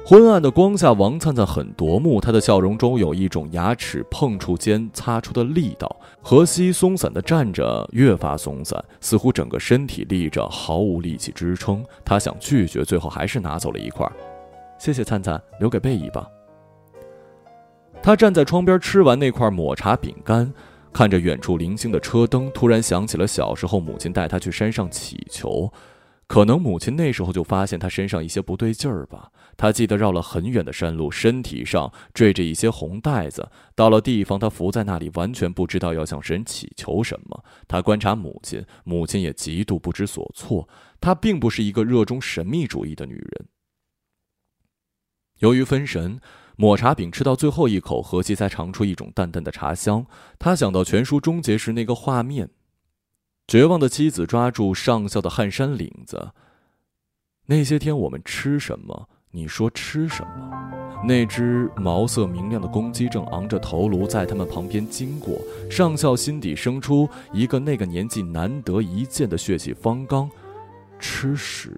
[0.07, 5.99] 昏暗的光下，王灿灿很夺目，他的笑容中有一种牙齿碰触间擦出的力道。
[6.21, 11.83] 何西松散的站着，越发松散，似乎整个身体立着，毫无力气支撑。
[12.05, 14.07] 他想拒绝，最后还是拿走了一块。
[14.77, 16.29] 谢谢灿灿，留给贝姨吧。
[18.03, 20.53] 他站在窗边，吃完那块抹茶饼干，
[20.93, 25.73] 看着远处零星的车灯，突然想起了小时候母亲带他去山上祈求。
[26.27, 29.29] 可能母亲那时候就发现他身上一些不对劲儿吧。
[29.57, 33.49] 他记得绕了很远的山路，身体上缀着一些红带子。
[33.73, 37.43] 到了地方，他伏在那里，完全不知道要向神祈求什么。
[37.67, 40.67] 他观察母亲，母亲也极度不知所措。
[40.99, 43.47] 她并不是一个热衷神秘主义的女人。
[45.39, 46.19] 由于分神，
[46.55, 50.07] 抹茶饼吃到最后一口，何西才尝出一种淡淡的茶香。
[50.39, 52.49] 他想到全书终结时那个画面。
[53.47, 56.31] 绝望的妻子抓住上校的汗衫领子。
[57.45, 59.07] 那些天我们吃什么？
[59.35, 60.71] 你说吃什么？
[61.03, 65.37] 那只毛色明亮的公鸡正昂着头颅在他们旁边经过。
[65.69, 70.29] 上校心底生出一个那个年纪难得一见的血气方刚，
[70.99, 71.77] 吃屎。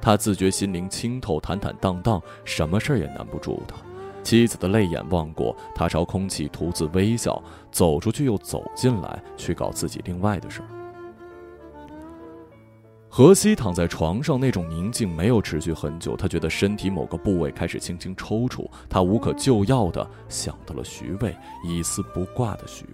[0.00, 3.76] 他自觉心灵清透，坦坦荡荡，什么事儿也难不住他。
[4.24, 10.68] 妻子的泪眼望过，他朝空气徒自微笑，走出去又走进来，去搞自己另外的事儿。
[13.10, 16.14] 何西躺在床上，那种宁静没有持续很久。
[16.14, 22.90] 他觉得身体某个部位开始轻轻抽搐，他无可救药的想到了徐渭，一丝不挂的徐渭。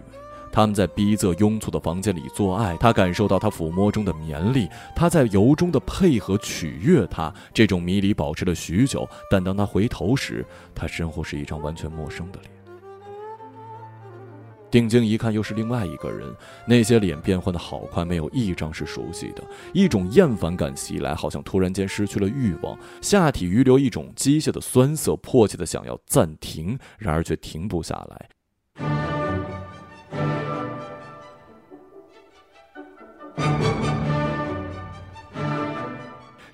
[0.51, 7.31] 他们在逼仄拥簇的房间里做爱，他感受到他抚摸中的绵力，他在由衷的配合取悦他。
[7.53, 12.54] 这种迷离保持了许久，但当他回头时，他身后是一张完全陌生的脸。
[14.75, 16.29] 定睛一看，又是另外一个人。
[16.67, 19.41] 那些脸变换的好快，没有一张是熟悉的。
[19.71, 28.34] 一种厌烦感袭来，好像突然间失去了欲望，下体余留一种机械的酸涩，迫切的想要暂停，然而却停不下来。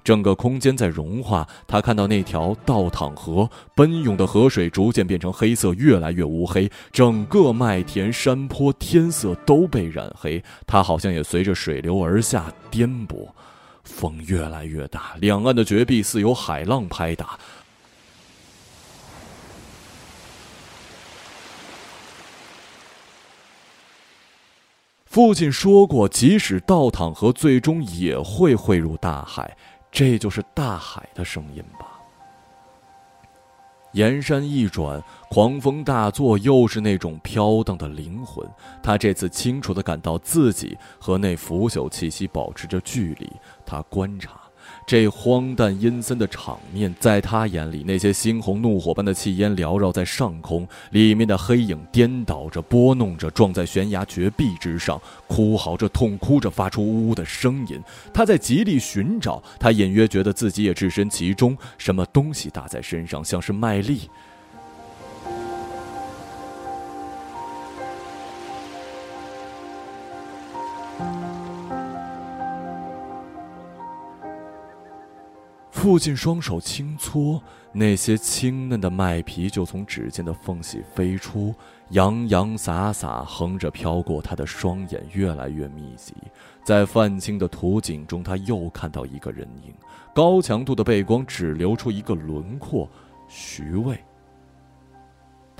[0.04, 6.70] 整个空间在融化，他看到那条倒淌河奔涌的河水逐渐变成黑色，越来越乌黑。
[6.92, 13.28] 整个麦田、山坡、天色都被染黑，他好像也随着水流而下颠簸。
[13.84, 17.38] 风越来越大，两岸的绝壁似有海浪拍打。
[25.06, 29.58] 父亲说过，即使倒淌河，最终也会汇入大海。
[29.92, 31.88] 这就是大海的声音吧。
[33.92, 38.50] 岩山一转，狂风大作，又是那种飘荡的灵魂。
[38.82, 43.30] 他这次清楚的感到自己和那腐朽气息保持着距离。
[43.66, 44.41] 他观察。
[44.86, 57.82] 这荒诞阴森的场面，在他眼里，那些猩红怒火般的气烟缭绕在上空，里面的黑影颠倒着、拨弄着，撞在悬崖绝壁之上，哭嚎着、痛哭着，发出呜呜的声音。
[58.14, 64.10] 他在极力寻找，他隐约觉得自己也置身其中，什么东西打在身上，像是麦粒。
[75.82, 77.42] 父亲双手轻搓，
[77.72, 81.56] 那些青嫩的麦皮就从指尖的缝隙飞出，
[81.90, 86.14] 洋洋洒洒横着飘过他的双眼，越来越密集。
[86.64, 89.74] 在泛青的图景中，他又看到一个人影，
[90.14, 92.88] 高强度的背光只留出一个轮廓，
[93.28, 94.00] 徐渭。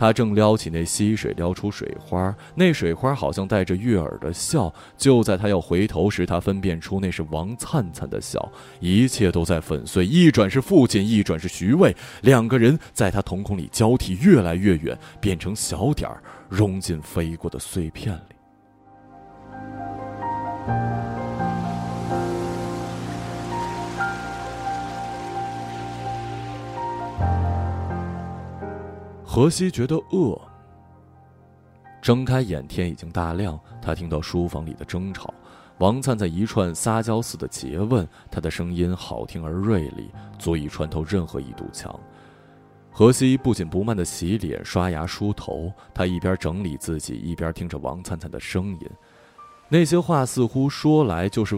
[0.02, 4.74] 他正撩起那溪水，撩出水花，那水花好像带着悦耳的笑。
[4.98, 8.52] 就在他要回头时，他分辨出那是王灿灿的笑。
[8.80, 18.36] 一切都在粉碎，一转是父亲，一转是徐渭，两个人在他瞳孔里交替，越来越远，变成小点儿，融进飞过的碎片里。
[29.34, 30.38] 何西觉得饿，
[32.02, 33.58] 睁开眼，天已经大亮。
[33.82, 35.34] 他听到书房里的争吵，
[35.78, 41.98] 王灿在一串撒娇似的诘问，他的声音好听而锐利，足以穿透任何一堵墙。
[42.92, 48.90] 何西不紧不慢的洗脸、刷牙、梳头，他一边整理自己，一边听着王灿灿的声音。
[49.70, 51.58] 那些话似乎说来就是，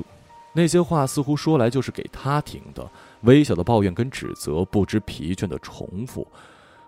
[0.54, 2.88] 那些话似乎说来就是给他听的。
[3.22, 6.28] 微小的抱怨跟指责，不知疲倦的重复。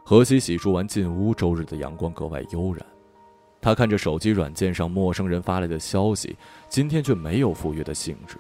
[0.08, 2.86] 何西洗漱完进屋，周日的阳光格外悠然。
[3.60, 6.38] 他看着手机软件上陌生人发来的消息，
[6.70, 8.38] 今天却没有赴约的兴致。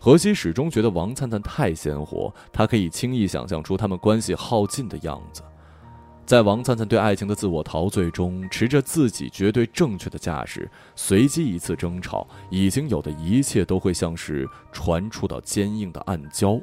[0.00, 5.40] 何西始终觉得王灿灿太鲜活，他可以轻易想象出他们关系耗尽的样子。
[6.26, 16.60] 在王灿灿对爱情的自我陶醉中，持着自己绝对正确的架势，随机一次争吵，已经有的一切都会像是传触到坚硬的暗礁。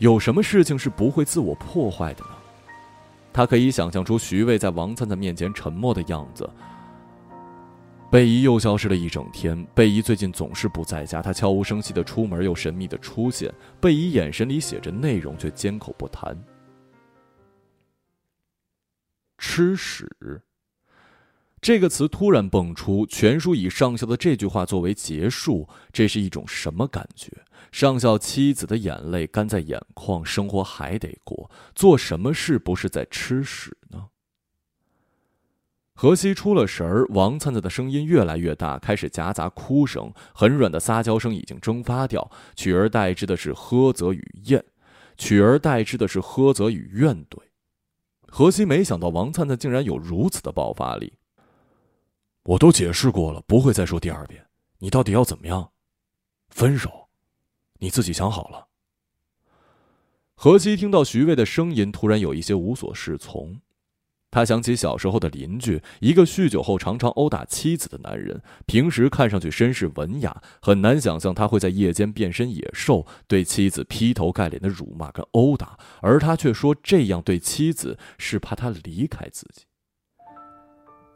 [0.00, 2.30] 有什么事情是不会自我破坏的呢？
[3.34, 6.48] 他可以想象出徐渭在王灿灿面前沉默的样子。
[8.10, 9.62] 贝姨又消失了一整天。
[9.74, 13.52] 贝姨最近总是不在家，她悄无声息的出门，又神秘的出现。
[13.78, 16.36] 贝姨眼神里写着内容，却缄口不谈。
[19.36, 20.10] 吃屎。
[21.60, 27.30] 这个词突然蹦出，全书以上校的这句话作为结束，这是一种什么感觉？
[27.72, 34.08] 上校妻子的眼泪干在眼眶，生活还得过，做什么事不是在吃屎呢？
[35.94, 44.64] 何西出了神儿，王灿灿的声音越来越大，开始夹杂哭声，很软的撒娇声已经蒸发掉，取而代之的是呵责与怨，
[45.18, 47.38] 取而代之的是呵责与怨怼。
[48.26, 51.12] 何西没想到王灿灿竟然有如此的爆发力。
[52.44, 54.46] 我都解释过了，不会再说第二遍。
[54.78, 55.70] 你到底要怎么样？
[56.48, 57.09] 分手？
[57.80, 58.68] 你自己想好了。
[60.34, 63.60] 何西听到徐渭的声音，突然有一些无所适从。
[64.30, 68.40] 他想起小时候的邻居，一个酗酒后常常殴打妻子的男人。
[68.64, 75.76] 平时看上去绅士文雅，很难想象他会在夜间变身野兽，对妻子劈头盖脸的辱骂跟殴打。
[76.00, 79.64] 而他却说这样对妻子是怕他离开自己。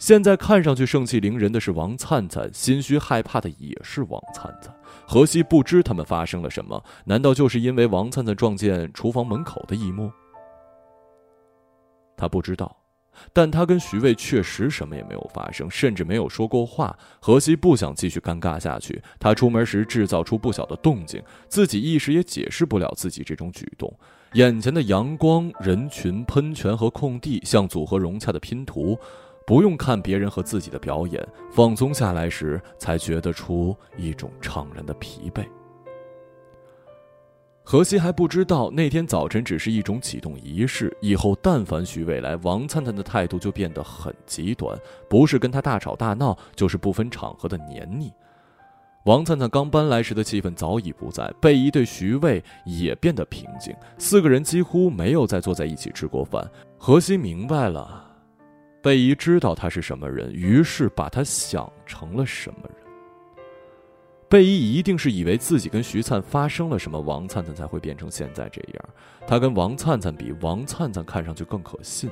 [0.04, 4.70] 现在看上去盛气凌人的是王灿灿，心虚害怕的也是王灿灿。
[5.06, 10.12] 何西不知他们发生了什么，难道就是因为王灿灿撞见厨房门口的一幕？
[12.18, 12.76] 他不知道。
[13.32, 16.94] 但他跟徐卫确实什么也没有发生，甚至没有说过话。
[17.18, 23.90] 何西不想继续尴尬下去，他出门时制造出不小的动静，自己一时也解释不了自己这种举动。
[24.34, 28.98] 眼前的阳光、人群、喷泉和空地像组合融洽的拼图，
[29.46, 35.44] 不用看别人和自己的表演，放松下来时才觉得出一种怅然的疲惫。
[37.66, 40.94] 何西还不知道，那天早晨只是一种启动仪式。
[41.00, 44.78] 以后但凡徐渭来，王灿灿的态度就变得很极端，
[45.08, 48.12] 不是跟他大吵大闹，就是不分场合的黏腻。
[49.06, 56.46] 王灿灿刚搬来时的气氛早已不在，贝姨对徐渭也变得平静，四个人几乎没有再坐在一起吃过饭。
[56.76, 58.13] 何西明白了，
[58.84, 62.76] 贝姨知道他是什么人，于是把他想成了什么人。
[64.28, 68.84] 贝姨一定是以为自己跟徐灿发生了什么，王灿灿才会变成现在这样。
[69.26, 72.10] 他跟王灿灿比，王灿灿看上去更可信。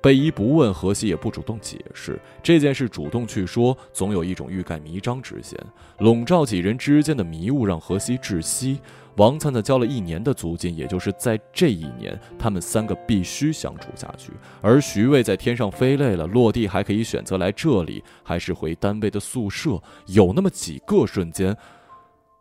[0.00, 5.58] 贝姨不问何西，也不主动解释这件事，主动去说，总有一种欲盖弥彰之嫌，
[5.98, 8.78] 笼罩几人之间的迷雾，让何西窒息。
[9.18, 14.32] 王灿灿交了一年的租金，也就是在这一年，他们三个必须相处下去。
[14.62, 19.82] 而徐渭在天上飞累了，落地还可以选择来这里，还是回单位的宿舍。
[20.06, 21.56] 有那么几个瞬间，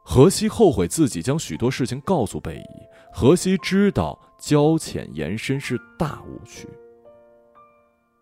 [0.04, 2.88] 何西后悔自己将许多事情告诉贝姨。
[3.12, 6.68] 何西知道交浅言深是大误区。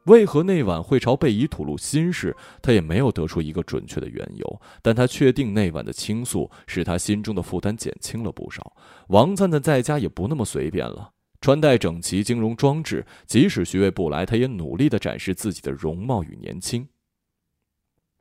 [0.06, 2.36] 为何那晚会朝贝姨吐露心事？
[2.62, 8.76] 他也没有得出一个准确的缘由，但他确定那晚的倾诉使他心中的负担减轻了不少。
[9.08, 13.06] 王灿灿在家也不那么随便了，穿戴整齐，金融装置。
[13.26, 16.88] 即使徐渭不来，他也努力地展示自己的容貌与年轻。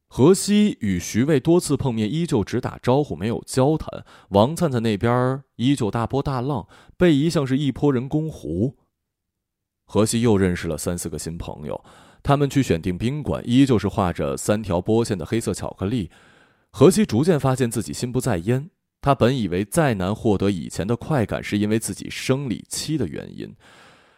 [0.08, 4.06] 何西与徐渭多次碰面，依旧只打招呼，没有交谈。
[4.30, 6.66] 王灿灿那边依旧大波大浪，
[6.96, 8.76] 贝姨像是一泼人工湖。
[9.86, 11.84] 荷西又认识了三四个新朋友，
[12.22, 16.10] 他们去选定宾馆，依旧是画着三条波线的黑色巧克力。
[16.70, 18.70] 荷西逐渐发现自己心不在焉，
[19.00, 23.54] 他本以为再难获得以前的快感，是因为自己生理期的原因。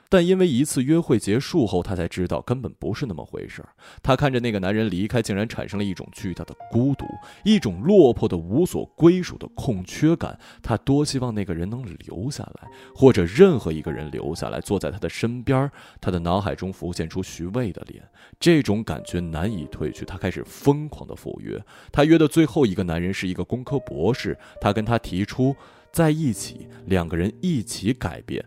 [0.09, 3.69] 但因为一次约会结束后，他才知道根本不是那么回事儿。
[4.03, 7.05] 他看着那个男人离开，竟然产生了一种巨大的孤独，
[7.45, 10.39] 一种落魄的无所归属的空缺感。
[10.63, 15.71] 他多希望那个人能留下来，或者任何一个人留下来，坐在他的身边。
[16.01, 18.03] 他的脑海中浮现出徐渭的脸，
[18.39, 20.05] 这种感觉难以褪去。
[20.05, 21.61] 他开始疯狂的赴约。
[21.91, 25.57] 他约的最后一个男人是一个工科博士，他跟他提出
[25.93, 28.45] 在一起，两个人一起改变。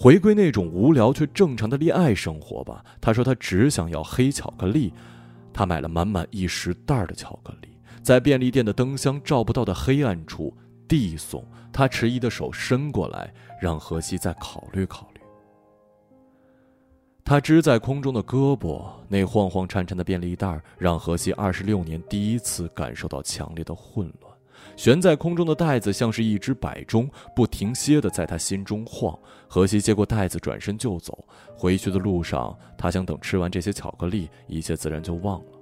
[0.00, 2.84] 回归那种无聊却正常的恋爱生活吧。
[3.00, 4.94] 他说他只想要黑巧克力，
[5.52, 7.68] 他买了满满一十袋的巧克力，
[8.00, 11.44] 在便利店的灯箱照不到的黑暗处递送。
[11.72, 15.20] 他迟疑的手伸过来，让荷西再考虑考虑。
[17.24, 24.27] 他支在空中的胳膊，那晃晃颤颤的便利袋，让荷西二十六年第一次感受到强烈的混乱。
[24.78, 29.18] 悬在空中的袋子像是一只摆钟，不停歇地在他心中晃。
[29.48, 31.26] 荷西接过袋子，转身就走。
[31.56, 35.52] 回去的路上，他想等吃完这些巧克力，一切自然就忘了。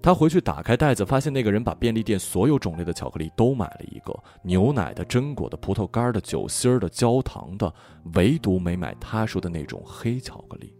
[0.00, 7.70] 他回去打开袋子，发现那个人把便利店所有种类的巧克力都买了一个：牛奶的、榛果的、葡萄干的、酒心的、焦糖的，
[8.14, 10.74] 唯独没买他说的那种黑巧克力。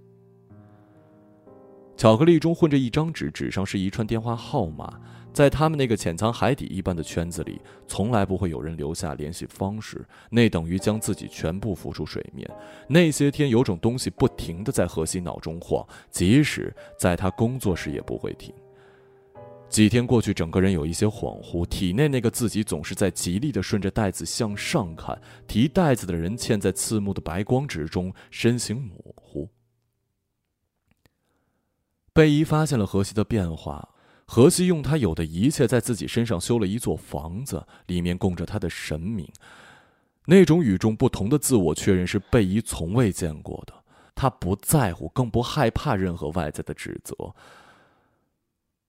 [1.95, 4.99] 巧克力中混着一张纸，纸上是一串电话号码。
[5.35, 12.49] 在他们那个潜藏海底一般的圈子里，从来不会有人留下联系方式，那等于将自己全部浮出水面。
[12.89, 18.55] 那些天，有种东西不停地在荷西脑中晃，即使在他工作时也不会停。
[19.69, 29.51] 几天过去，整个人有一些恍惚，体内那个自己总是在极力地顺着袋子向上看，提袋子的人嵌在刺目的白光之中，身形模糊。
[32.13, 33.89] 贝伊发现了荷西的变化。
[34.27, 39.31] 荷西用他有的一切在自己身上修了一座房子，里面供着他的神明。
[40.27, 43.75] 那种与众不同的自我确认是贝伊从未见过的。
[44.15, 47.35] 他不在乎，更不害怕任何外在的指责，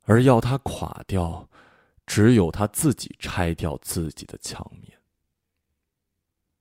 [0.03, 1.49] 而要他垮掉，
[2.05, 4.97] 只有他自己拆掉自己的墙面。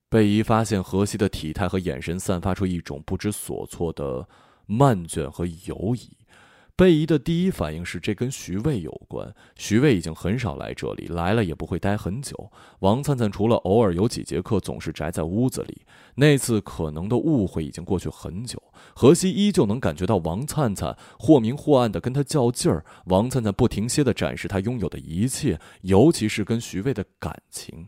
[0.09, 4.27] 贝伊发现荷西的体态和眼神散发出一种不知所措的
[4.67, 6.17] 漫卷和犹疑。
[6.77, 9.33] 贝姨的第一反应是这跟徐渭有关。
[9.55, 12.51] 徐渭已经很少来这里，来了也不会待很久。
[12.81, 15.83] 王灿灿除了偶尔有几节课，总是宅在屋子里。
[16.17, 18.61] 那次可能的误会已经过去很久，
[18.93, 22.85] 何西依旧能感觉到王灿灿或明或暗的跟他较劲儿。
[23.07, 27.87] 王灿灿不停歇的展示他拥有的一切，尤其是跟徐渭的感情。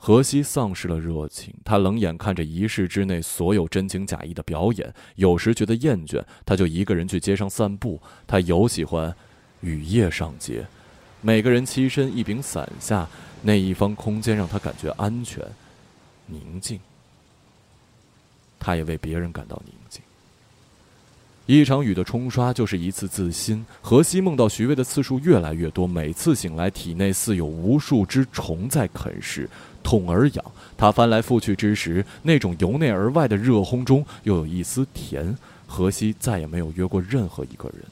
[0.00, 8.00] 荷西丧失了热情，他冷眼看着仪式之内所有真情假意的表演，有时觉得厌倦，他就一个人去街上散步。
[8.26, 9.14] 他尤喜欢
[9.60, 10.64] 雨夜上街，
[11.20, 13.08] 每个人栖身一柄伞下，
[13.42, 15.44] 那一方空间让他感觉安全、
[16.26, 16.78] 宁静。
[18.60, 20.00] 他也为别人感到宁静。
[21.46, 23.64] 一场雨的冲刷就是一次自新。
[23.80, 29.48] 荷西梦到徐渭的次数越来越多，每次醒来，体内似有无数只虫在啃食，
[29.82, 30.44] 痛而痒。
[30.76, 35.36] 他翻来覆去之时，那种由内而外的热烘中又有一丝甜。
[35.66, 37.84] 荷西再也没有约过任何一个人。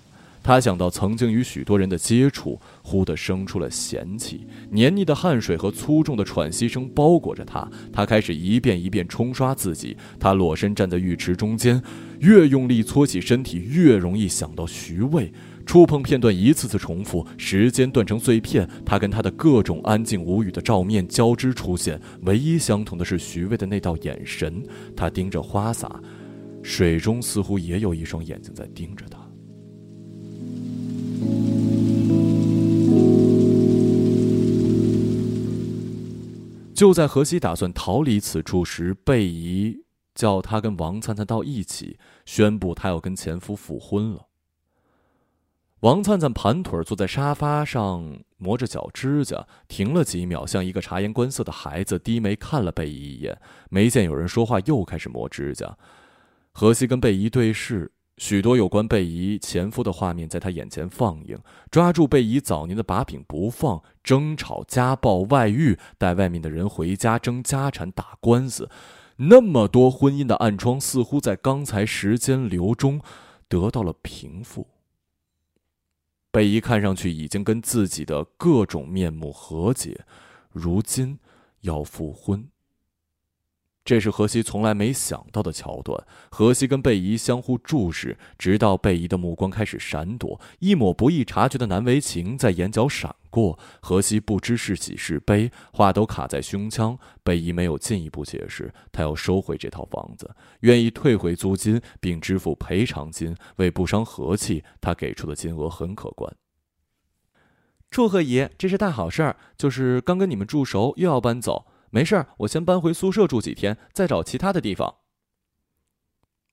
[0.42, 4.46] 他想到曾经与许多人的接触，忽地生出了嫌弃。
[4.70, 7.68] 黏腻的汗水和粗重的喘息声包裹着他。
[7.92, 9.96] 他开始一遍一遍冲刷自己。
[10.20, 11.82] 他裸身站在浴池中间，
[12.20, 15.32] 越用力搓起身体，越容易想到徐渭。
[15.66, 18.66] 触碰片段一次次重复，时间断成碎片。
[18.86, 24.62] 他跟他的各种安静无语的照面交织出现，唯一相同的是徐巍的那道眼神。
[24.96, 26.00] 他盯着花洒，
[26.62, 29.18] 水中似乎也有一双眼睛在盯着他。
[36.72, 39.78] 就在荷西打算逃离此处时，贝姨
[40.14, 44.28] 叫他跟王灿灿到一起，宣布他要跟前夫复婚了。
[45.80, 55.76] 王灿灿盘腿坐在沙发上，磨着脚指甲，停了几秒，像一个察言观色的孩子，低眉看了贝姨一眼，没见有人说话，又开始磨指甲。
[56.52, 57.92] 荷西跟贝姨对视。
[58.16, 61.38] 许多有关贝姨前夫的画面在他眼前放映，
[61.70, 68.70] 抓住贝姨早年的把柄不放，争吵、家暴、外遇，带外面的人回家争家产、打官司，
[69.16, 73.02] 那么多婚姻的暗疮似乎在刚才时间流中
[73.50, 74.66] 得到了平复。
[76.36, 80.04] 贝姨看上去已经跟自己的各种面目和解，
[80.52, 81.18] 如今
[81.62, 82.46] 要复婚。
[83.86, 86.04] 这是荷西从来没想到的桥段。
[86.28, 93.56] 荷西跟贝姨相互注视，直到贝姨的目光开始闪躲，一抹不易察觉的难为情在眼角闪过。
[93.80, 96.98] 荷西不知是喜是悲，话都卡在胸腔。
[97.22, 103.36] 贝姨没有进一步解释，她要收回这套房子，愿意退回租金并支付赔偿金。
[103.56, 106.34] 为不伤和气，她给出的金额很可观。
[107.88, 111.66] 祝贺姨，这是大好事儿，就是刚跟你们住熟，又要搬走。
[111.90, 114.96] 没事儿，我先搬回宿舍住几天，再找其他的地方。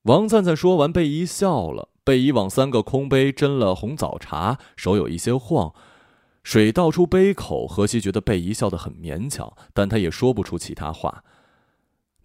[0.04, 1.90] 王灿灿说完，贝姨笑了。
[2.04, 5.74] 贝姨往三个空杯斟了红枣茶，手有一些晃，
[6.44, 7.66] 水倒出杯口。
[7.66, 11.24] 何西觉得贝姨笑得很勉强，但他也说不出其他话。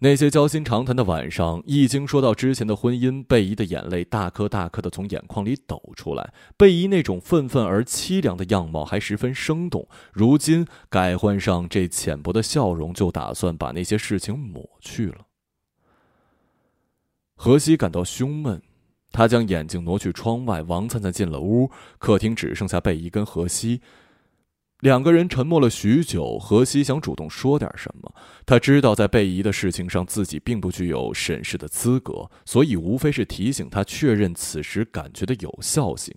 [0.01, 6.33] 那些交心长谈的晚上，一经说到之前的婚姻，贝姨的眼泪大颗大颗的从眼眶里抖出来。
[6.55, 15.27] 贝姨那种愤愤而凄凉的样貌还十分生动，如今改换上这浅薄的笑容，就打算把那些事情抹去了。
[17.35, 18.61] 何西感到胸闷，
[19.11, 20.61] 他将眼睛挪去窗外。
[20.61, 23.81] 王灿灿进了屋，客厅只剩下贝姨跟何西。
[24.79, 28.15] 两个人沉默了许久，何西想主动说点什么。
[28.45, 36.15] 他知道在贝姨的事情上自己并不具有审视的资格，所以无非是提醒他确认此时感觉的有效性。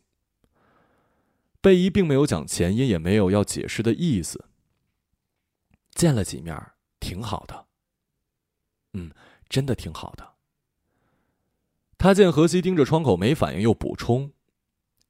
[1.61, 4.45] 贝姨并没有讲前因，也没有要解释的意思。
[5.95, 6.57] 见了几面，
[7.01, 7.67] 挺好的。
[8.93, 9.11] 嗯，
[9.49, 10.35] 真的挺好的。
[11.99, 14.33] 他见何西盯着窗口没反应，又补充：“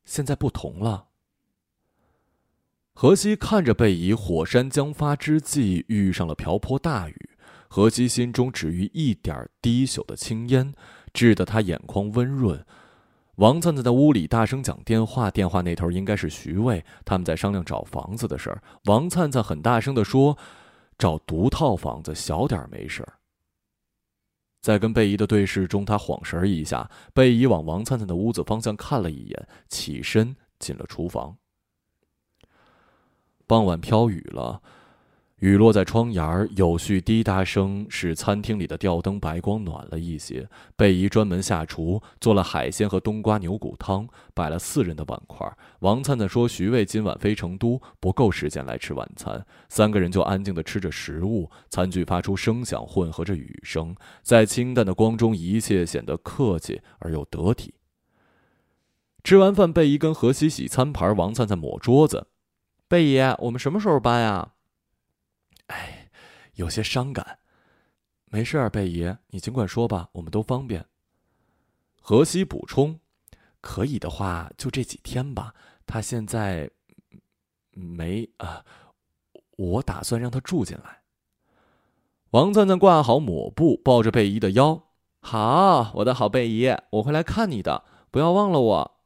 [0.05, 1.09] 现在不同了。”
[2.95, 7.30] 何西看着贝姨，火山将发之际遇上了瓢泼大雨。
[7.68, 10.74] 何西心中只余一点低朽的青烟，
[11.14, 12.64] 致得他眼眶温润。
[13.36, 18.62] 王灿灿在屋里大声讲电话，电话那头应该是徐卫，他们在商量找房子的事儿。
[18.84, 20.36] 王灿灿很大声的说
[20.99, 23.14] ：“找独套房子，小点没事儿。”
[24.61, 31.38] 在跟贝姨的对视中，他晃神一下，贝姨往王灿灿的屋子方向看了一眼，起身进了厨房。
[33.47, 34.62] 傍晚飘雨了，
[35.40, 40.49] 雨落在窗沿有序滴答声使餐厅里的吊灯白光暖了一些。
[40.76, 45.53] 贝姨专门下厨做了海鲜和冬瓜牛骨汤，摆了四人的碗筷。
[45.80, 57.74] 王灿灿说：“徐卫今晚飞成都，不够时间来吃晚餐。”三个人就安静的吃着食物，餐具发出声响，混合着雨声，在清淡的光中，一切显得客气而又得体。
[59.24, 62.28] 吃完饭，贝姨跟何西洗餐盘，王灿灿抹桌子。
[62.93, 64.53] 贝姨，我们什么时候搬呀？
[65.68, 66.11] 哎，
[66.57, 67.38] 有些伤感。
[68.26, 70.84] 没事儿，贝姨，你尽管说吧，我们都方便。
[72.03, 73.01] 何西补充
[73.62, 75.55] ：“可以的话，就这几天吧。
[75.86, 76.70] 他现在
[77.70, 78.62] 没啊，
[79.57, 81.01] 我打算让他住进来。”
[82.32, 84.90] 王灿灿挂好抹布，抱着贝姨的腰
[85.20, 88.99] ：“好，我的好贝姨，我会来看你的，不要忘了我。”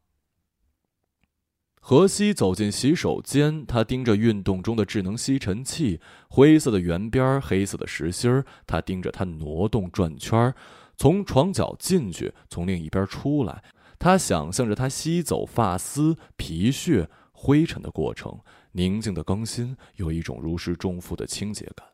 [1.89, 8.45] 何西走进洗手间，他盯着运动中的智能吸尘器，灰色的圆边，黑色的实心儿。
[8.67, 10.53] 他盯着它挪动转圈，
[10.97, 13.63] 从床角进去，从另一边出来。
[14.01, 18.37] 他想象着他吸走发丝、皮屑、灰尘的过程，
[18.73, 21.87] 宁静的更新，有一种如释重负的清洁感，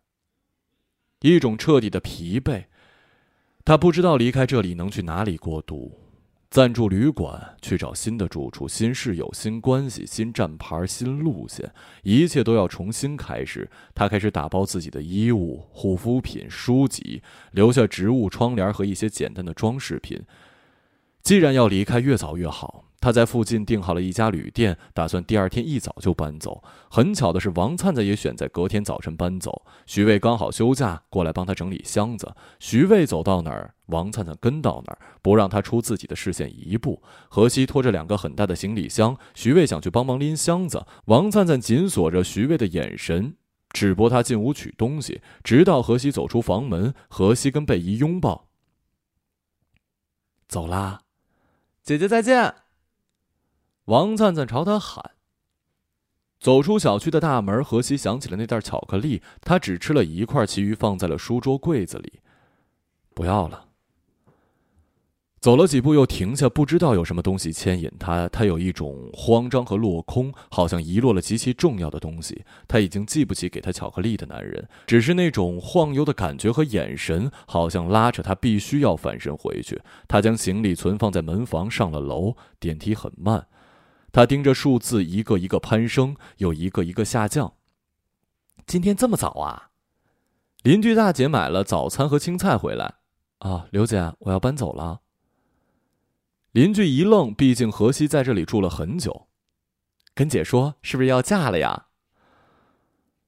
[1.20, 2.64] 一种彻底的疲惫。
[3.62, 5.98] 他不知道离开这里能去哪里过渡。
[6.52, 11.72] 暂住旅馆，去找新的住处、新室友、新关系、新站牌、新路线，
[12.02, 13.70] 一切都要重新开始。
[13.94, 17.22] 他开始打包自己的衣物、护肤品、书籍，
[17.52, 20.20] 留下植物、窗帘和一些简单的装饰品。
[21.22, 22.84] 既然要离开，越早越好。
[23.02, 26.62] 他在附近订好了一家旅店，打算第二天一早就搬走。
[26.88, 29.66] 很巧的是，王灿灿也选在隔天早晨搬走。
[29.86, 32.32] 徐渭刚好休假，过来帮他整理箱子。
[32.60, 37.02] 徐渭走到哪儿，王灿灿跟到哪儿，不让他出自己的视线一步。
[37.28, 40.86] 何西拖着两个很大的行李箱，徐渭想去帮忙拎箱子。
[41.06, 43.34] 王灿灿紧锁着徐渭的眼神，
[43.72, 46.94] 只拨他进屋取东西，直到何西走出房门。
[47.08, 48.46] 何西跟贝姨拥抱，
[50.46, 51.00] 走啦，
[51.82, 52.61] 姐姐再见。
[53.86, 55.12] 王灿灿朝他喊。
[56.38, 62.20] 走出小区的大门，何西想起了那袋巧克力，他只吃了一块，其余放在了书桌柜子里，
[63.14, 63.66] 不要了。
[65.40, 68.28] 走了几步，又停下，不知道有什么东西牵引他。
[68.28, 72.44] 他有一种慌张和落空，好像遗落了极其重要的东西。
[72.68, 79.80] 他已经记不起给他巧克力的男人，只是那种晃悠的感觉和眼神，好像拉着他必须要返身回去。
[80.06, 82.36] 他将行李存放在门房，上了楼。
[82.60, 83.46] 电梯很慢。
[84.12, 87.54] 他盯着数字，一个一个攀升，又一个一个下降。
[88.66, 89.70] 今天这么早啊？
[90.62, 92.96] 邻居大姐买了早餐和青菜回来。
[93.38, 95.00] 啊，刘姐，我要搬走了。
[96.52, 99.28] 邻居一愣，毕竟何西在这里住了很久。
[100.14, 101.86] 跟姐说，是不是要嫁了呀？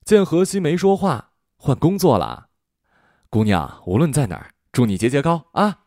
[0.05, 2.51] 见何西没说话，换工作了。
[3.31, 5.84] 姑娘，无论在哪儿，祝你节节高啊！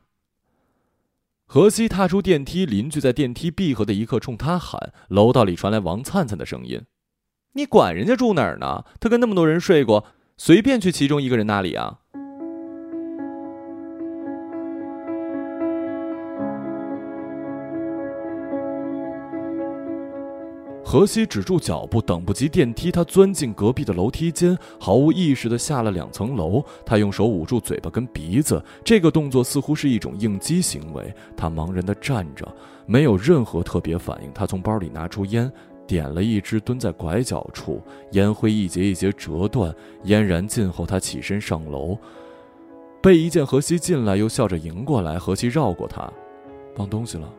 [1.50, 6.82] 何西踏出电梯，邻居在电梯闭合的一刻冲他喊：“楼道里传来王灿灿的声音，
[7.54, 8.84] 你管人家住哪儿呢？
[9.00, 12.00] 他跟那么多人睡过，随便去其中一个人那里啊。”
[20.90, 26.64] 何西止住脚步，等不及电梯，他钻进隔壁的楼梯间，毫无意识地下了两层楼。
[26.86, 31.14] 他用手捂住嘴巴跟鼻子，这个动作似乎是一种应激行为。
[31.36, 32.48] 他茫然地站着，
[32.86, 34.32] 没有任何特别反应。
[34.32, 35.52] 他从包里拿出烟，
[35.86, 37.82] 点了一支，蹲在拐角处，
[38.14, 39.76] 烟灰一节一节折断。
[40.06, 41.98] 烟燃尽后，他起身上楼。
[43.04, 45.20] 贝一见何西进来，又笑着迎过来。
[45.20, 46.10] 何西绕过他，
[46.78, 47.30] 忘东西了。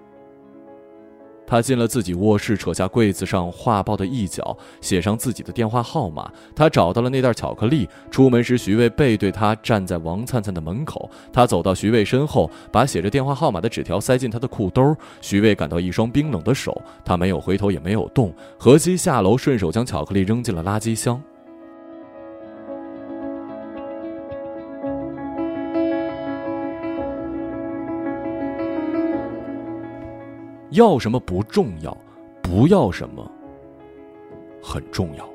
[1.48, 6.30] 他进了自己卧室，扯下柜子上画报的一角，写上自己的电话号码。
[6.54, 7.88] 他找到了那袋巧克力。
[8.10, 11.10] 出门时，徐卫背对他站在王灿灿的门口。
[11.32, 14.94] 他走到徐卫身后，把写着电话号码的纸条塞进他的裤兜。
[15.22, 18.30] 徐卫感到一双冰冷的手，他没有回头，也没有动。
[18.58, 21.18] 何西下楼，顺手将巧克力扔进了垃圾箱。
[30.78, 31.94] 要什么不重要，
[32.40, 33.28] 不要什么
[34.62, 35.28] 很重要。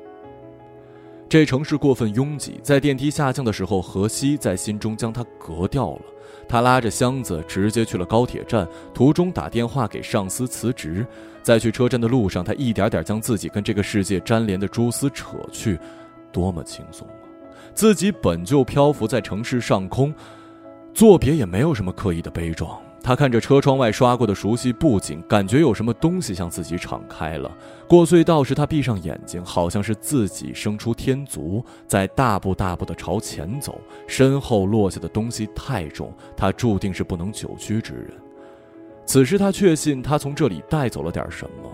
[1.28, 6.02] 这城市过分拥挤，在电梯下降的时候，何西在心中将它隔掉了。
[6.48, 11.06] 他拉着箱子直接去了高铁站，途中打电话给上司辞职。
[11.42, 15.78] 在去车站的路上，他一点点将自己跟这个世界粘连的蛛丝扯去，
[16.32, 17.28] 多么轻松啊！
[17.74, 20.14] 自己本就漂浮在城市上空，
[20.94, 22.80] 作别也没有什么刻意的悲壮。
[23.04, 27.54] 他看着车窗外刷过的熟悉布景，感觉有什么东西向自己敞开了。
[27.86, 33.78] 过隧道时，他闭上眼睛，好像是自己生出天足，在大步大步地朝前走。
[34.06, 38.14] 身后落下的东西太重，他注定是不能久居之人。
[39.04, 41.70] 此时，他确信他从这里带走了点什么，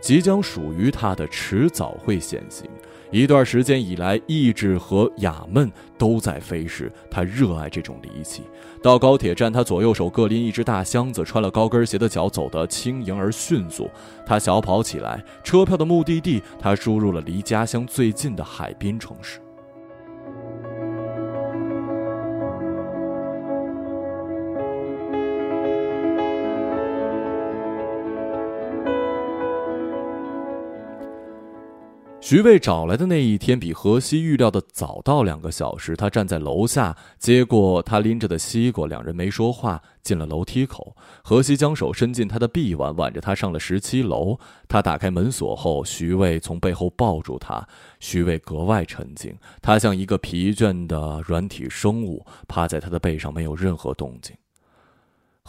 [0.00, 2.70] 即将属于他的，迟早会显形。
[3.10, 6.92] 一段时间以来，意志和雅闷都在飞逝。
[7.10, 8.42] 他热爱这种离奇。
[8.82, 13.90] 到高铁站，他左右手各拎一只大箱子，穿了高跟鞋的脚走得轻盈而迅速。
[14.26, 19.40] 他小跑起来，车票的目的地，他输入了离家乡最近的海滨城市。
[32.28, 35.96] 徐渭找来的那一天比何西预料的早到两个小时。
[35.96, 40.94] 他站在楼下接过他拎着的西瓜，两人没说话，进了楼梯口。
[41.24, 44.38] 何西将手伸进他的臂弯，挽着他上了十七楼。
[44.68, 47.66] 他打开门锁后，徐渭从背后抱住他。
[47.98, 54.36] 徐渭格外沉静，他像一个疲倦的软体生物，趴在他的背上，没有任何动静。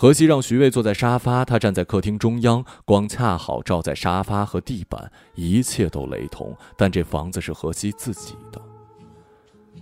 [0.01, 6.55] 何西让徐渭坐在沙发，他站在客厅中央，光恰好照在沙发和地板，一切都雷同。
[6.77, 8.61] 但这房子是何西自己的，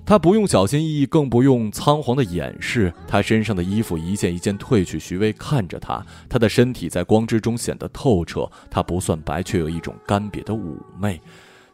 [0.03, 2.91] 他不用小心翼翼，更不用仓皇的掩饰。
[3.07, 4.97] 他身上的衣服一件一件褪去。
[4.97, 8.49] 徐渭看着他，他的身体在光之中显得透彻。
[8.71, 11.21] 他不算白，却有一种干瘪的妩媚。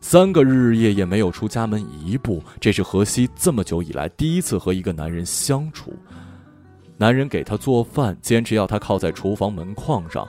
[0.01, 5.93] 三个日日夜夜没有出家门一步，这是何西这么久以来第一次和一个男人相处。
[7.03, 10.25] 男人给他做饭，坚持要他靠在厨房门框上。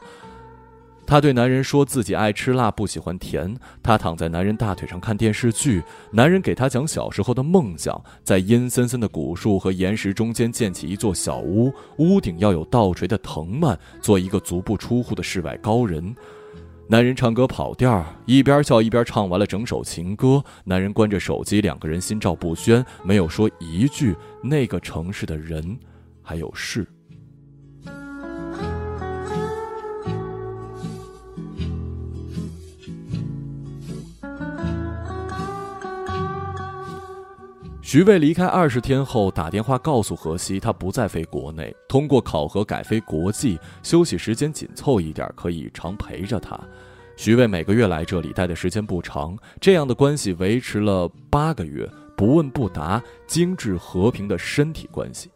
[1.07, 3.57] 他对男人说自己爱吃辣，不喜欢甜。
[3.81, 5.85] 他躺在男人大腿上看电视剧。
[6.11, 16.13] 男人给他讲小时候的梦想，在阴森森的古树和岩石中间建起一座小屋，屋顶要有倒垂的藤蔓，做一个足不出户的世外高人。
[16.89, 20.43] 男人唱歌跑调，一边笑一边唱完了整首情歌。
[20.65, 25.79] 男人关着手机，两个人心照不宣，没有说一句那个城市的人。
[26.25, 26.85] 还有事。
[37.81, 46.59] 徐渭离开二十天后，打电话告诉何西，他不再飞国内，通过考核改飞国际，休息时间紧凑一点，可以常陪着他。
[47.17, 55.31] 徐渭每个月来这里，待的时间不长，这样的关系维持了八个月，不问不答，精致和平的身体关系。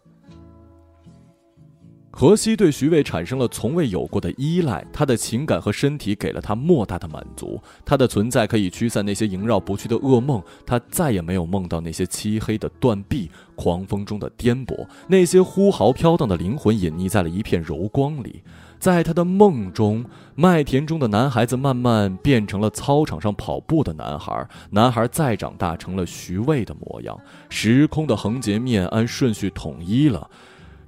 [2.20, 18.42] 何西对徐渭产生了从未有过的依赖，他的情感和身体给了他莫大的满足，他的存在可以驱散那些萦绕不去的噩梦，他再也没有梦到那些漆黑的断壁、狂风中的颠簸，那些呼号飘荡的灵魂隐匿在了一片柔光里，
[18.80, 20.04] 在他的梦中，
[20.34, 27.16] 麦田中的男孩子慢慢变成了操场上跑步的男孩，男孩再长大成了徐渭的模样，
[27.48, 30.28] 时空的横截面按顺序统一了。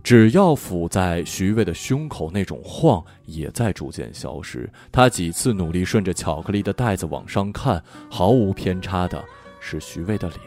[0.02, 4.70] 只要抚在徐渭的胸口，那种晃也在逐渐消失。
[4.90, 9.22] 他几次努力顺着巧克力的袋子往上看，毫无偏差的
[9.60, 10.40] 是徐渭的脸。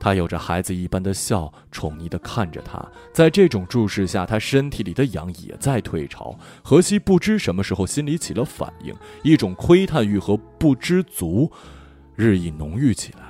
[0.00, 2.80] 他有着孩子一般的笑，宠溺的看着他。
[3.12, 6.38] 在这种注视下，他身体里的痒也在退潮。
[6.62, 11.50] 何西不知什么时候心里起了反应，一种窥探欲和不知足
[12.14, 13.27] 日益浓郁起来。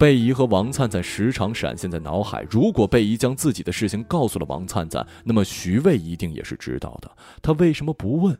[0.00, 2.42] 贝姨和王灿灿时常闪现在脑海。
[2.48, 7.16] 如果贝姨将自己的事情告诉了王灿灿，那么徐卫一定也是知道的。
[7.42, 8.38] 他为什么不问？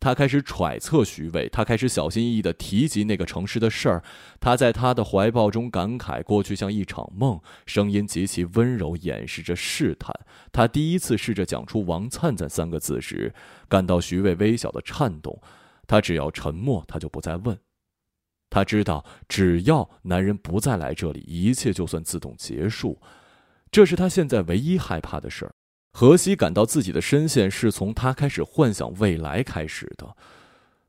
[0.00, 4.02] 他开始揣测徐渭，他开始小心翼翼地提及那个城市的事儿。
[4.40, 10.18] 他在他的怀抱中感慨过去像一场梦，声音极其温柔，掩饰着试探。
[10.50, 13.34] 他第一次试着讲出“王灿灿”三个字时，
[13.68, 15.38] 感到徐渭微小的颤动。
[15.86, 17.58] 他只要沉默，他就不再问。
[18.50, 23.00] 他知道，只要男人不再来这里，一切就算自动结束。
[23.70, 25.52] 这是他现在唯一害怕的事儿。
[25.92, 30.16] 何西感到自己的深陷是从他开始幻想未来开始的。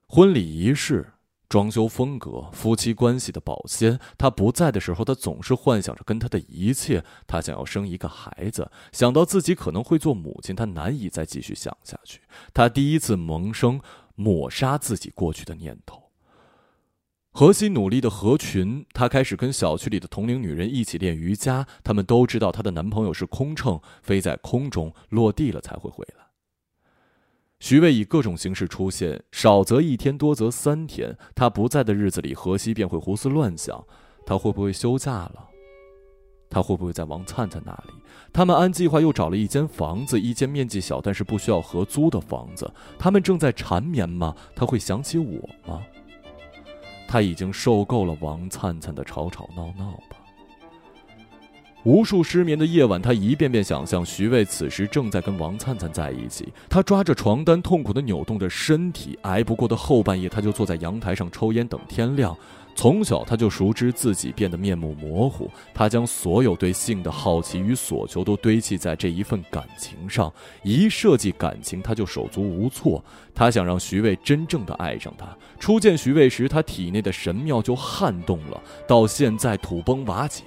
[0.08, 1.14] 婚礼仪式、
[1.48, 4.00] 装修风格、夫妻关系的保鲜。
[4.18, 7.04] 他不在的时候，他总是幻想着跟他的一切。
[7.28, 12.22] 他想要生一个孩子，想到自己可能会做母亲，他难以再继续想下去。
[12.54, 13.82] 他第一次萌生
[14.16, 16.09] 抹杀自己过去的念头。
[17.32, 21.66] 何西努力的合群，她开始跟小区里的同龄女人一起练瑜伽。
[21.84, 26.26] 她们都知道她的男朋友是空乘，飞在空中，落地了才会回来。
[27.60, 31.18] 徐渭以各种形式出现，少则一天，多则三天。
[31.36, 33.86] 他不在的日子里，何西便会胡思乱想：
[34.26, 35.48] 他会不会休假了？
[36.50, 37.94] 他会不会在王灿灿那里？
[38.34, 42.70] 他们按计划又找了一间房子，一间面积小但是不需要合租的房子。
[42.98, 44.36] 他们正在缠绵吗？
[44.56, 45.84] 他会想起我吗？
[47.10, 50.18] 他已经受够了王灿灿的吵吵闹闹吧。
[51.84, 56.54] 无数失眠的夜晚，他一遍遍想象徐渭此时正在跟王灿灿在一起。
[56.70, 59.18] 他抓着床单，痛苦的扭动着身体。
[59.24, 62.38] 挨不过的后半夜，他就坐在阳台上抽烟，等天亮。
[62.80, 70.32] 从小他就熟知自己变得面目模糊，他将所有对性的好奇与所求都堆砌在这一份感情上。
[70.64, 73.04] 一涉及感情，他就手足无措。
[73.36, 75.28] 他想让徐渭真正的爱上他。
[75.60, 80.46] 初见徐渭时，他体内的神庙就撼动了，到现在土崩瓦解。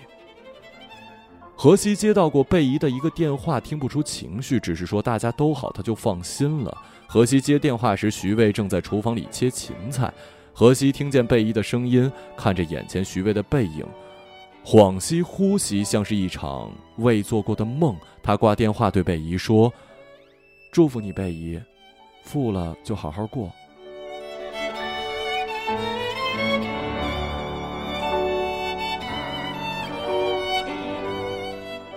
[1.55, 6.75] 何西接到过贝姨的一个电话，听不出情绪，只是说大家都好，他就放心了。
[7.07, 10.11] 何西接电话时，徐渭正在厨房里切芹菜。
[10.55, 13.87] 何西听见贝姨的声音，看着眼前徐渭的背影，
[14.65, 17.97] 恍兮惚兮，像是一场未做过的梦。
[18.23, 19.73] 他挂电话对贝姨说
[20.71, 21.59] ：“祝福你，贝姨，
[22.23, 23.51] 富了就好好过。”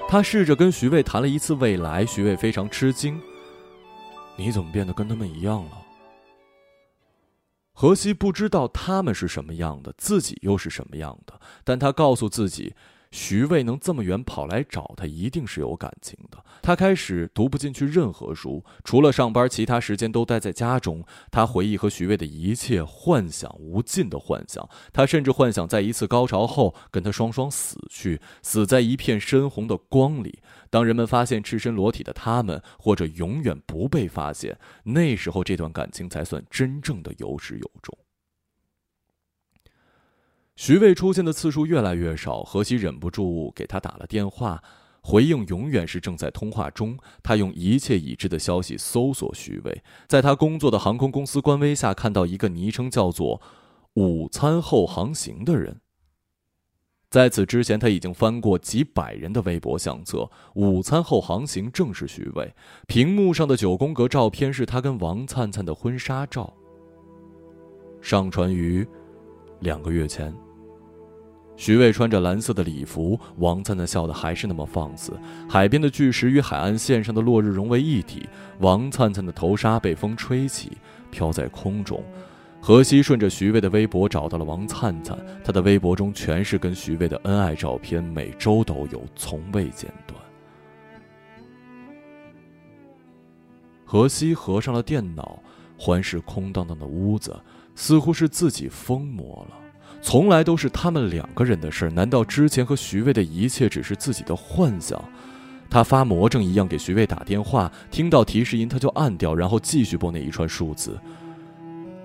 [0.08, 3.20] 他试着跟徐渭谈了一次未来，徐渭非常吃惊
[4.38, 5.72] ：“你怎么变得跟他们一样了？”
[7.76, 12.74] 何西不知道他们是什么样的，自己又是什么样的，但他告诉自己。
[13.12, 16.44] 徐渭能这么远跑来找他，一定是有感情的。
[16.62, 21.02] 他开始读不进去任何书，除了上班，其他时间都待在家中。
[21.32, 24.68] 他回忆和徐渭的一切，幻想无尽的幻想。
[24.92, 30.40] 他甚至幻想在一次高潮后跟他双双死去，死在一片深红的光里。
[30.76, 37.98] 当人们发现赤身裸体的他们，或者永远不被发现，那时候这段感情才算真正的有始有终。
[40.58, 44.62] 徐渭出现的次数越来越少，何西忍不住给他打了电话，
[45.02, 46.98] 回应永远是正在通话中。
[47.24, 53.42] 他用一切已知的消息搜索徐渭，在他工作的航空公司官微下看到一个昵称叫做
[53.96, 55.80] “午餐后航行”的人。
[57.16, 62.54] 在此之前，他已经翻过几百人的微博相册，“午餐后航行”正是徐渭。
[62.88, 66.54] 屏幕上的九宫格照片是他跟王灿灿的婚纱照，
[68.02, 68.86] 上传于
[69.62, 70.36] 两个月前。
[71.56, 75.14] 徐渭穿着蓝色的礼服，王灿灿笑得还是那么放肆。
[75.48, 78.28] 海边的巨石与海岸线上的落日融为一体，
[78.60, 80.74] 王灿灿的头纱被风吹起，
[81.12, 82.04] 飘在空中。
[82.68, 90.20] 何西顺着徐渭的微博找到了王灿灿，他的微博中全是跟徐渭的恩爱照片，每周都有，从未间断。
[93.86, 95.38] 何西合上了电脑，
[95.78, 97.40] 环视空荡荡的屋子，
[97.76, 99.56] 似乎是自己疯魔了。
[100.02, 105.00] 从来都是他们两个人的事儿，难道之前和徐渭的一切只是自己的幻想？
[105.70, 111.00] 他发魔怔一样给徐渭打电话，听到提示音他就按掉，然后继续拨那一串数字。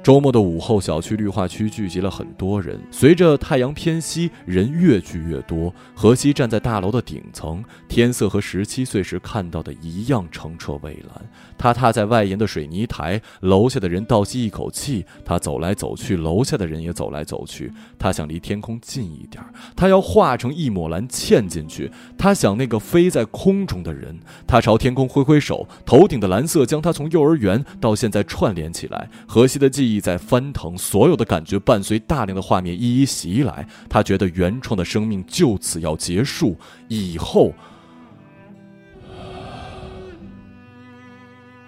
[0.02, 2.80] 周末的午后，小区绿化区聚集了很多人。
[2.90, 5.72] 随着太阳偏西，人越聚越多。
[5.94, 11.30] 何西站在大楼的顶层，天色和十七岁时看到的一样澄澈蔚蓝。
[11.60, 15.04] 他踏在外沿的水泥台，楼下的人倒吸一口气。
[15.24, 17.70] 他走来走去，楼下的人也走来走去。
[17.98, 19.40] 他想离天空近一点，
[19.76, 21.92] 他要化成一抹蓝嵌进去。
[22.18, 24.18] 他想那个飞在空中的人。
[24.46, 29.08] 他朝天空挥挥手，头顶的蓝色将他从幼儿园到现在串联起来。
[29.28, 30.00] 河西的记忆。
[30.00, 33.68] 在翻腾，所有的感觉伴随大量的画面一一袭来。
[33.86, 36.56] 他觉得原创的生命就此要结束，
[36.88, 37.52] 以后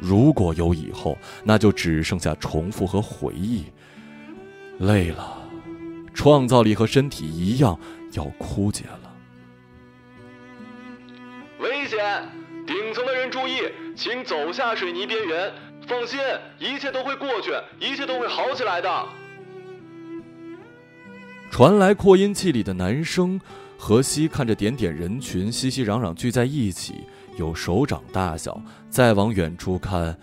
[0.02, 3.66] 如果有以后，那就只剩下重复和回忆。
[4.80, 5.38] 累了，
[6.12, 7.78] 创造力和身体一样
[8.14, 9.14] 要枯竭了。
[11.60, 12.28] 危险！
[12.66, 13.60] 顶层的人注意，
[13.94, 15.52] 请走下水泥边缘。
[15.86, 16.18] 放心，
[16.58, 19.06] 一切都会过去，一切都会好起来的。
[21.50, 23.40] 传来扩音器里的男声。
[23.78, 26.94] 荷西看着点点人群熙熙攘攘聚在一起，
[27.36, 28.62] 有手掌大小。
[28.92, 30.14] 再往远处看，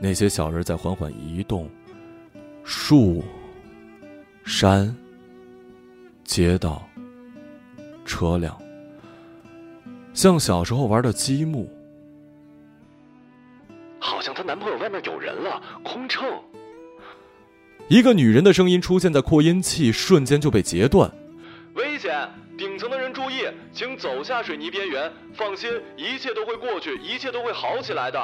[0.00, 1.70] 那些小人在缓缓移动。
[2.64, 3.22] 树、
[4.44, 4.92] 山、
[6.24, 6.82] 街道、
[8.04, 8.60] 车辆，
[10.12, 11.70] 像小时候玩的积木。
[14.00, 16.28] 好像她男朋友外面有人了，空乘。
[17.86, 21.08] 一个女人的声音出现在扩音器，瞬间就被截断。
[21.78, 22.28] 危险！
[22.58, 25.08] 顶层的人注意，请走下水泥边缘。
[25.32, 28.20] 放心，一切都会过去，一切都会好起来的。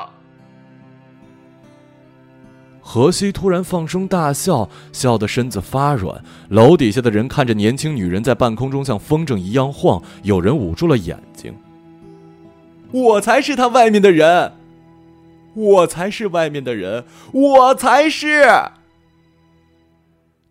[2.80, 6.20] 荷西突然放声大笑，笑得身子发软。
[6.48, 11.54] 楼底下的人看着年轻女人在半空中像风筝一样晃，有人捂住了眼睛。
[12.90, 14.52] 我才是他外面的人，
[15.54, 18.44] 我才是外面的人，我才是。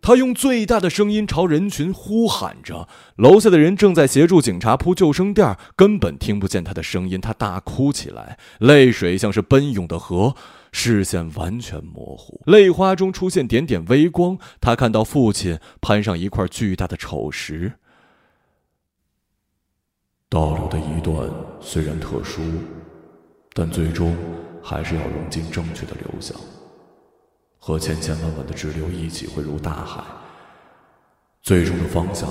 [0.03, 7.21] 他用最大的声音朝人群呼喊着，楼下的人正在协助警察铺救生垫，根本听不见他的声音。
[7.21, 10.35] 他大哭起来，泪水像是奔涌的河，
[10.73, 14.37] 视线完全模糊，泪花中出现点点微光。
[14.59, 17.71] 他看到父亲攀上一块巨大的丑石。
[20.27, 21.29] 道路的一段
[21.61, 22.41] 虽然特殊，
[23.53, 24.17] 但最终
[24.61, 26.35] 还是要融进正确的流向。
[27.65, 30.03] 和千千万万的支流一起汇入大海，
[31.41, 32.29] 最终的方向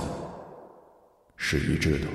[1.39, 2.07] 是一致的。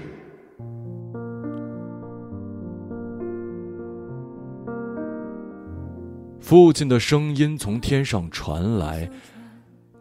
[6.39, 9.09] 父亲的声音从天上传来，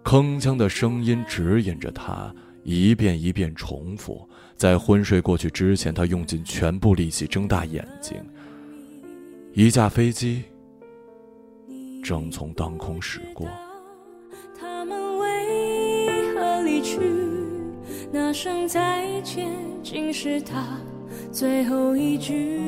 [0.04, 2.30] 铿锵的声音指引着他，
[2.64, 4.28] 一遍一遍重复。
[4.58, 8.22] 在昏睡过去之前，他用尽全部力气睁大眼睛。
[9.54, 10.44] 一架飞机。
[12.06, 13.48] 正从当空驶过。
[14.56, 17.00] 他们为何离去？
[18.12, 19.50] 那声再见，
[19.82, 20.78] 竟是他
[21.32, 22.60] 最后一句。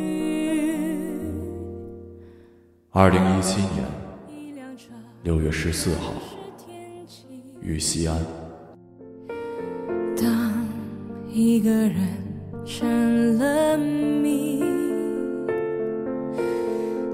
[2.90, 3.84] 二零一七年
[5.22, 6.12] 六月十四号，
[7.60, 8.18] 于西安。
[10.20, 10.66] 当
[11.28, 12.08] 一个人
[12.66, 14.64] 成了谜，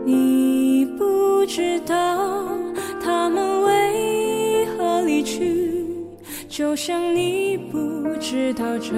[0.07, 2.14] 你不知道。
[6.57, 8.95] 就像你不知道这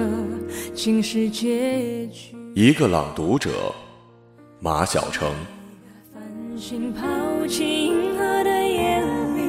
[0.75, 2.37] 竟是结局。
[2.53, 3.49] 一个朗读者，
[4.59, 5.27] 马晓成。
[6.13, 6.21] 繁
[6.55, 7.01] 星抛
[7.47, 9.41] 弃银河的夜里，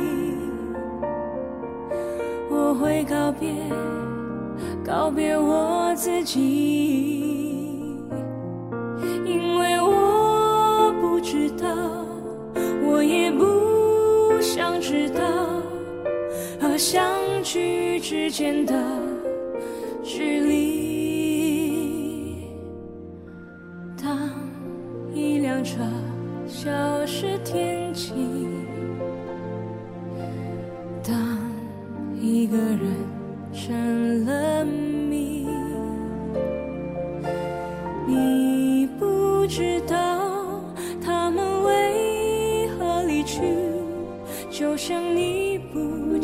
[2.50, 3.52] 我会告别，
[4.82, 6.40] 告别我自己，
[9.26, 11.68] 因为我不知道，
[12.86, 15.20] 我也不想知道，
[16.60, 17.02] 和相
[17.42, 17.88] 聚。
[18.00, 18.74] 之间的
[20.02, 21.28] 距离。
[24.00, 24.30] 当
[25.12, 25.80] 一辆车
[26.46, 26.70] 消
[27.04, 28.14] 失天际，
[31.02, 31.38] 当
[32.18, 32.80] 一个人
[33.52, 35.46] 成了谜，
[38.06, 40.62] 你不知道
[41.04, 43.42] 他们为何离去，
[44.50, 45.37] 就像你